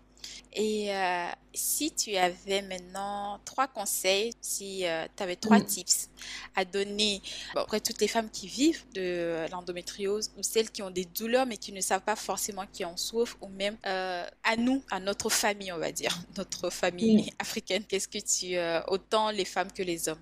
[0.53, 6.11] Et euh, si tu avais maintenant trois conseils, si euh, tu avais trois tips
[6.55, 7.23] à donner
[7.57, 11.57] de toutes les femmes qui vivent de l'endométriose ou celles qui ont des douleurs mais
[11.57, 15.31] qui ne savent pas forcément qui en souffrent ou même euh, à nous, à notre
[15.31, 18.59] famille, on va dire, notre famille africaine, qu'est-ce que tu...
[18.93, 20.21] autant les femmes que les hommes?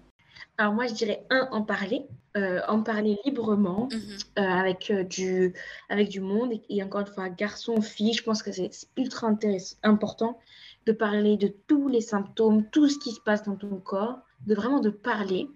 [0.60, 2.06] Alors moi, je dirais un, en parler,
[2.36, 3.98] euh, en parler librement mhm.
[4.38, 5.54] euh, avec, euh, du,
[5.88, 6.52] avec du monde.
[6.68, 10.38] Et, encore une fois, garçon, fille, je pense que c'est ultra intéressant, important
[10.84, 14.54] de parler de tous les symptômes, tout ce qui se passe dans ton corps, de
[14.54, 15.48] vraiment de parler.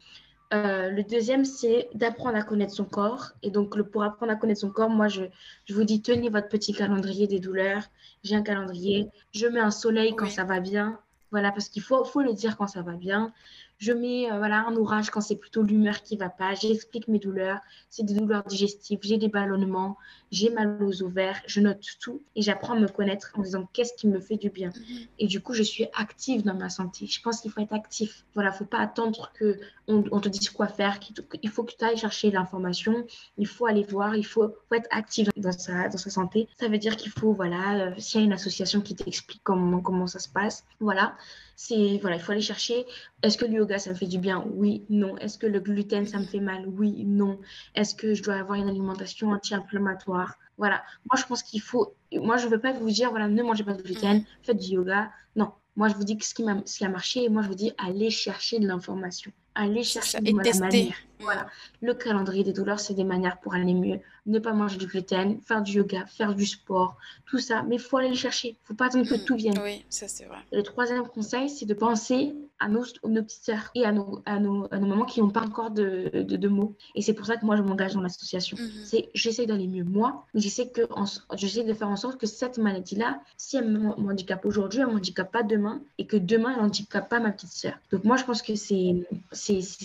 [0.52, 3.32] le deuxième, c'est d'apprendre à connaître son corps.
[3.42, 5.24] Et donc, le, pour apprendre à connaître son corps, moi, je,
[5.66, 7.82] je vous dis, tenez votre petit calendrier des douleurs.
[8.22, 9.11] J'ai un calendrier.
[9.34, 10.98] Je mets un soleil quand ça va bien.
[11.30, 13.34] Voilà, parce qu'il faut, faut le dire quand ça va bien.
[13.78, 16.54] Je mets euh, voilà, un orage quand c'est plutôt l'humeur qui va pas.
[16.54, 17.58] J'explique mes douleurs.
[17.90, 19.96] C'est des douleurs digestives, j'ai des ballonnements,
[20.30, 21.40] j'ai mal aux ovaires.
[21.46, 24.50] Je note tout et j'apprends à me connaître en disant qu'est-ce qui me fait du
[24.50, 24.70] bien.
[24.70, 25.06] Mhm.
[25.18, 27.06] Et du coup, je suis active dans ma santé.
[27.06, 28.24] Je pense qu'il faut être actif.
[28.34, 30.98] Voilà, faut pas attendre que on, te dise quoi faire.
[31.42, 33.06] Il faut que tu ailles chercher l'information.
[33.36, 34.16] Il faut aller voir.
[34.16, 36.48] Il faut, être actif dans sa, dans sa santé.
[36.58, 39.80] Ça veut dire qu'il faut, voilà, euh, s'il y a une association qui t'explique comment,
[39.80, 41.14] comment ça se passe, voilà
[41.57, 42.84] c'est voilà, il faut aller chercher
[43.22, 44.44] est-ce que le yoga ça me fait du bien?
[44.55, 45.16] Oui, non.
[45.18, 46.66] Est-ce que le gluten ça me fait mal?
[46.66, 47.38] Oui, non.
[47.74, 50.34] Est-ce que je dois avoir une alimentation anti-inflammatoire?
[50.59, 50.82] Voilà.
[51.11, 53.74] Moi je pense qu'il faut moi je veux pas vous dire voilà, ne mangez pas
[53.74, 54.24] de gluten, mm.
[54.42, 55.11] faites du yoga.
[55.36, 55.52] Non.
[55.76, 57.55] Moi je vous dis que ce qui m'a ce qui a marché, moi je vous
[57.55, 59.32] dis allez chercher de l'information.
[59.55, 60.94] Allez chercher de la manière.
[61.20, 61.46] Voilà.
[61.80, 64.00] Le calendrier des douleurs, c'est des manières pour aller mieux.
[64.26, 66.96] Ne pas manger du gluten, faire du yoga, faire du sport,
[67.26, 67.62] tout ça.
[67.62, 68.48] Mais il faut aller le chercher.
[68.48, 69.24] Il ne faut pas attendre que mm.
[69.24, 69.58] tout vienne.
[69.62, 70.38] Oui, ça c'est vrai.
[70.50, 74.38] le troisième conseil, c'est de penser à nos, nos petites sœurs et à nos, à
[74.38, 76.74] nos, à nos mamans qui n'ont pas encore de, de, mots.
[76.94, 78.56] Et c'est pour ça que moi, je m'engage dans l'association.
[78.56, 78.84] Mm-hmm.
[78.84, 83.56] C'est J'essaie d'aller mieux moi, mais j'essaie de faire en sorte que cette maladie-là, si
[83.56, 87.32] elle m'handicape aujourd'hui, elle ne m'handicape pas demain et que demain, elle n'handicape pas ma
[87.32, 87.74] petite sœur.
[87.90, 89.04] Donc moi, je pense que c'est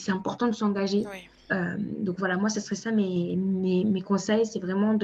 [0.09, 1.05] important de s'engager.
[1.51, 4.97] Euh, donc voilà, moi, ce serait ça mes, mes, mes conseils, c'est vraiment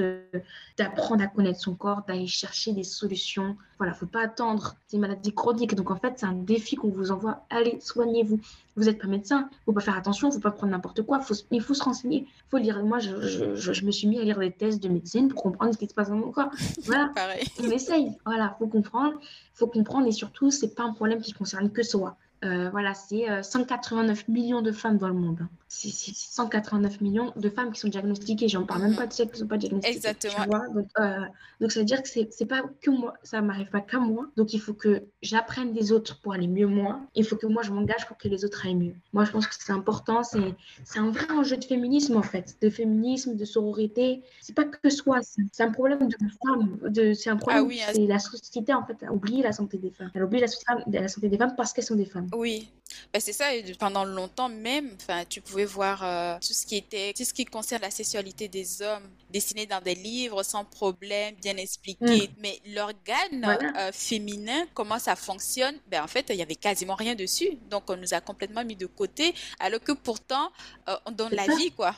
[0.78, 3.56] d'apprendre à connaître son corps, d'aller chercher des solutions.
[3.78, 5.74] Voilà, faut pas attendre des maladies chroniques.
[5.74, 7.44] Donc en fait, c'est un défi qu'on vous envoie.
[7.50, 8.38] Allez, soignez-vous.
[8.76, 11.20] Vous n'êtes pas médecin, faut pas faire attention, faut pas prendre n'importe quoi.
[11.20, 12.26] Faut, il faut se renseigner.
[12.50, 12.82] faut lire.
[12.84, 15.72] Moi, je, je, je, me suis mis à lire des tests de médecine pour comprendre
[15.72, 16.50] ce qui se passe dans mon corps.
[16.84, 17.44] Voilà, Pareil.
[17.60, 18.12] on essaye.
[18.24, 19.18] Voilà, faut comprendre,
[19.54, 22.16] faut comprendre et surtout, c'est pas un problème qui concerne que soi.
[22.44, 25.38] Euh, voilà, c'est 189 euh, millions de femmes dans le monde.
[25.40, 25.48] Hein.
[25.68, 28.48] C'est 189 millions de femmes qui sont diagnostiquées.
[28.48, 29.96] J'en parle même pas de celles qui ne sont pas diagnostiquées.
[29.96, 30.62] Exactement.
[30.74, 31.20] donc, euh,
[31.60, 34.26] donc, ça veut dire que c'est pas que moi, ça m'arrive pas qu'à moi.
[34.36, 37.00] Donc, il faut que j'apprenne des autres pour aller mieux moi.
[37.14, 38.94] Il faut que moi, je m'engage pour que les autres aillent mieux.
[39.12, 40.22] Moi, je pense que c'est important.
[40.22, 42.56] C'est un vrai enjeu de féminisme, en fait.
[42.60, 44.22] De féminisme, de sororité.
[44.40, 45.20] C'est pas que soi.
[45.52, 47.14] C'est un problème de femmes.
[47.14, 47.64] C'est un problème.
[47.64, 50.10] Ah oui, c'est la société, en fait, a oublié la santé des femmes.
[50.14, 50.46] Elle oublie la,
[50.86, 52.25] la santé des femmes parce qu'elles sont des femmes.
[52.32, 52.68] Oui,
[53.12, 53.46] ben, c'est ça.
[53.78, 54.96] Pendant longtemps même,
[55.28, 58.82] tu pouvais voir euh, tout ce qui était, tout ce qui concerne la sexualité des
[58.82, 62.28] hommes dessiné dans des livres sans problème, bien expliqué.
[62.28, 62.32] Mm.
[62.38, 67.14] Mais l'organe euh, féminin, comment ça fonctionne Ben en fait, il y avait quasiment rien
[67.14, 67.58] dessus.
[67.70, 70.50] Donc on nous a complètement mis de côté, alors que pourtant
[70.88, 71.94] euh, on donne la vie, quoi.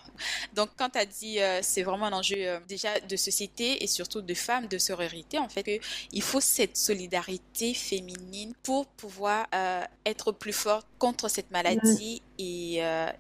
[0.55, 4.35] Donc quand tu as dit, c'est vraiment un enjeu déjà de société et surtout de
[4.35, 5.79] femmes, de sororité, en fait, que
[6.13, 9.47] il faut cette solidarité féminine pour pouvoir
[10.05, 13.11] être plus forte contre cette maladie et, euh,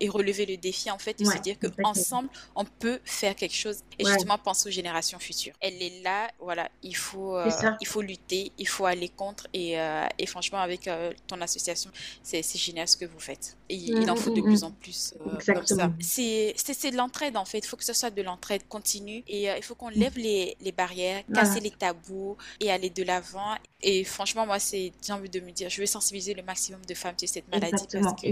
[0.00, 3.78] et, relever le défi en fait et se dire qu'ensemble on peut faire quelque chose
[3.98, 5.54] et justement penser aux générations futures.
[5.60, 7.50] Elle est là, voilà, il faut, euh,
[7.80, 10.88] il faut lutter, il faut aller contre et, euh, et franchement avec
[11.26, 11.90] ton association,
[12.22, 13.56] c'est génial ce que vous faites.
[13.68, 15.14] Et il en faut de plus en plus
[15.46, 15.92] comme ça.
[16.00, 19.62] C'est de l'entraide en fait, il faut que ce soit de l'entraide continue et il
[19.62, 23.54] faut qu'on lève les, les barrières, casser les tabous et aller de l'avant.
[23.86, 26.94] Et franchement, moi, c'est j'ai envie de me dire, je vais sensibiliser le maximum de
[26.94, 28.28] femmes sur cette maladie parce que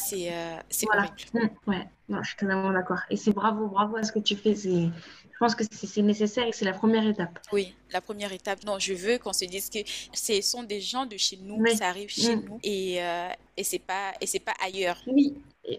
[0.00, 0.56] c'est euh,
[0.92, 1.14] horrible.
[1.34, 3.00] Mmh, ouais, non, je suis totalement d'accord.
[3.10, 4.54] Et c'est bravo, bravo à ce que tu fais.
[4.54, 4.90] Je
[5.38, 7.38] pense que c'est nécessaire et c'est la première étape.
[7.52, 8.64] Oui, la première étape.
[8.64, 9.80] Non, je veux qu'on se dise que
[10.12, 12.44] ce sont des gens de chez nous, ça arrive chez mmh.
[12.48, 15.02] nous et, euh, et c'est pas, et pas ailleurs.
[15.06, 15.34] Oui,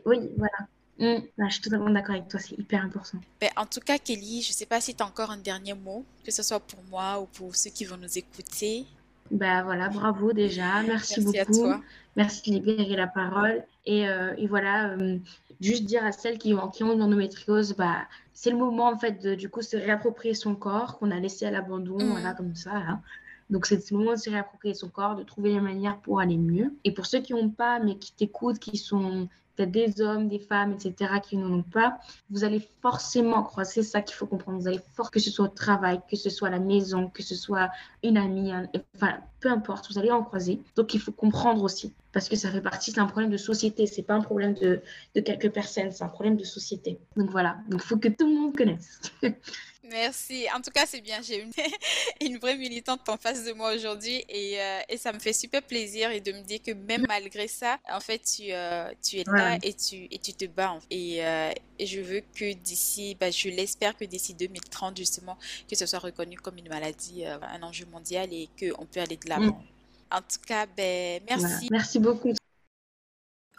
[0.06, 0.68] oui, voilà.
[1.00, 1.28] Mmh.
[1.38, 3.20] je suis totalement d'accord avec toi, c'est hyper important.
[3.40, 5.76] Ben, en tout cas, Kelly, je ne sais pas si tu as encore un dernier
[5.76, 8.86] mot, que ce soit pour moi ou pour ceux qui vont nous écouter.
[9.32, 10.82] Ben voilà, bravo déjà.
[10.84, 11.40] Merci, Merci beaucoup.
[11.40, 11.82] À toi.
[12.16, 13.64] Merci de libérer la parole.
[13.86, 15.18] Et, euh, et voilà, euh,
[15.62, 18.98] juste dire à celles qui ont, qui ont une endométriose, bah, c'est le moment en
[18.98, 22.10] fait de du coup se réapproprier son corps qu'on a laissé à l'abandon, mm.
[22.10, 22.72] voilà, comme ça.
[22.76, 23.02] Hein.
[23.50, 26.38] Donc c'est le moment de se réapproprier son corps, de trouver les manières pour aller
[26.38, 26.74] mieux.
[26.84, 30.40] Et pour ceux qui n'ont pas, mais qui t'écoutent, qui sont peut-être des hommes, des
[30.40, 31.98] femmes, etc., qui n'en ont pas,
[32.30, 35.46] vous allez forcément croire, c'est ça qu'il faut comprendre, vous allez forcément, que ce soit
[35.46, 37.70] au travail, que ce soit à la maison, que ce soit
[38.04, 38.52] une amie,
[38.96, 40.62] enfin, peu importe, vous allez en croiser.
[40.76, 43.88] Donc, il faut comprendre aussi, parce que ça fait partie, c'est un problème de société,
[43.88, 44.82] c'est pas un problème de,
[45.14, 47.00] quelques personnes, c'est un problème de société.
[47.16, 49.02] Donc voilà, il faut que tout le monde connaisse.
[49.90, 50.46] Merci.
[50.56, 51.22] En tout cas, c'est bien.
[51.22, 51.52] J'ai une,
[52.22, 55.62] une vraie militante en face de moi aujourd'hui et, euh, et, ça me fait super
[55.62, 59.24] plaisir et de me dire que même malgré ça, en fait, tu, euh, tu es
[59.26, 60.78] là et tu, et tu te bats.
[60.90, 65.38] Et, euh, et je veux que d'ici, bah, je l'espère que d'ici 2030, justement,
[65.70, 69.30] que ce soit reconnu comme une maladie, un enjeu mondial et qu'on peut aller de
[69.30, 69.46] l'avant.
[69.46, 69.64] Mm.
[70.12, 71.68] En tout cas, ben, merci.
[71.70, 72.34] Merci beaucoup.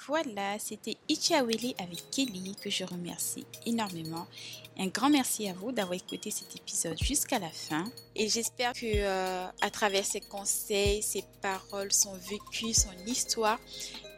[0.09, 4.27] Voilà, c'était Ichiawili avec Kelly que je remercie énormément.
[4.79, 7.85] Un grand merci à vous d'avoir écouté cet épisode jusqu'à la fin.
[8.17, 13.61] Et j'espère que euh, à travers ses conseils, ses paroles, son vécu, son histoire,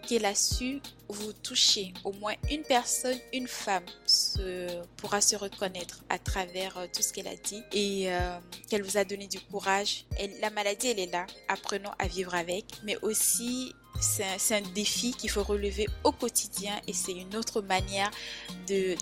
[0.06, 1.92] qu'elle a su vous toucher.
[2.04, 7.12] Au moins une personne, une femme se, pourra se reconnaître à travers euh, tout ce
[7.12, 8.38] qu'elle a dit et euh,
[8.68, 10.04] qu'elle vous a donné du courage.
[10.40, 11.26] la maladie, elle est là.
[11.48, 16.92] Apprenons à vivre avec, mais aussi c'est un, défi qu'il faut relever au quotidien et
[16.92, 18.10] c'est une autre manière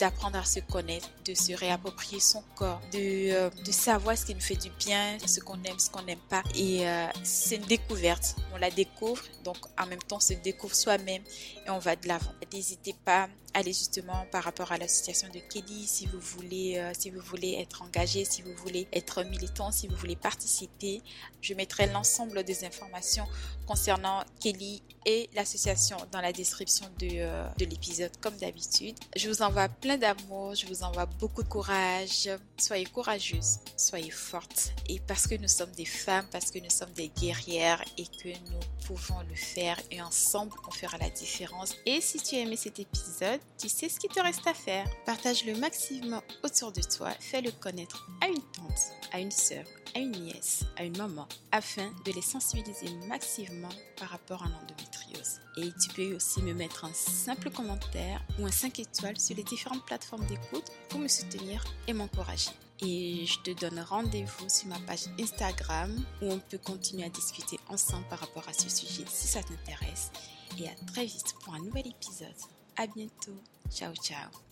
[0.01, 4.35] d'apprendre à se connaître, de se réapproprier son corps, de, euh, de savoir ce qui
[4.35, 6.43] nous fait du bien, ce qu'on aime, ce qu'on n'aime pas.
[6.55, 8.37] Et euh, c'est une découverte.
[8.55, 11.23] On la découvre, donc en même temps, on se découvre soi-même
[11.67, 12.33] et on va de l'avant.
[12.53, 17.11] N'hésitez pas aller justement par rapport à l'association de Kelly si vous voulez euh, si
[17.11, 21.03] vous voulez être engagé si vous voulez être militant si vous voulez participer
[21.41, 23.27] je mettrai l'ensemble des informations
[23.67, 28.97] concernant Kelly et l'association dans la description de, euh, de l'épisode comme d'habitude.
[29.17, 32.29] Je vous envoie plein d'amour je vous envoie beaucoup de courage
[32.61, 36.93] soyez courageuse soyez forte et parce que nous sommes des femmes parce que nous sommes
[36.93, 41.75] des guerrières et que nous pouvons le faire et ensemble on fera la différence.
[41.87, 44.87] Et si tu as aimé cet épisode, tu sais ce qu'il te reste à faire.
[45.07, 49.99] Partage le maximum autour de toi, fais-le connaître à une tante, à une sœur, à
[49.99, 55.41] une nièce, à une maman, afin de les sensibiliser massivement par rapport à l'endométriose.
[55.57, 59.43] Et tu peux aussi me mettre un simple commentaire ou un 5 étoiles sur les
[59.43, 62.48] différentes plateformes d'écoute pour me soutenir et m'encourager.
[62.81, 67.59] Et je te donne rendez-vous sur ma page Instagram où on peut continuer à discuter
[67.69, 70.11] ensemble par rapport à ce sujet si ça t'intéresse.
[70.59, 72.29] Et à très vite pour un nouvel épisode.
[72.77, 73.37] À bientôt.
[73.71, 74.48] Ciao, ciao.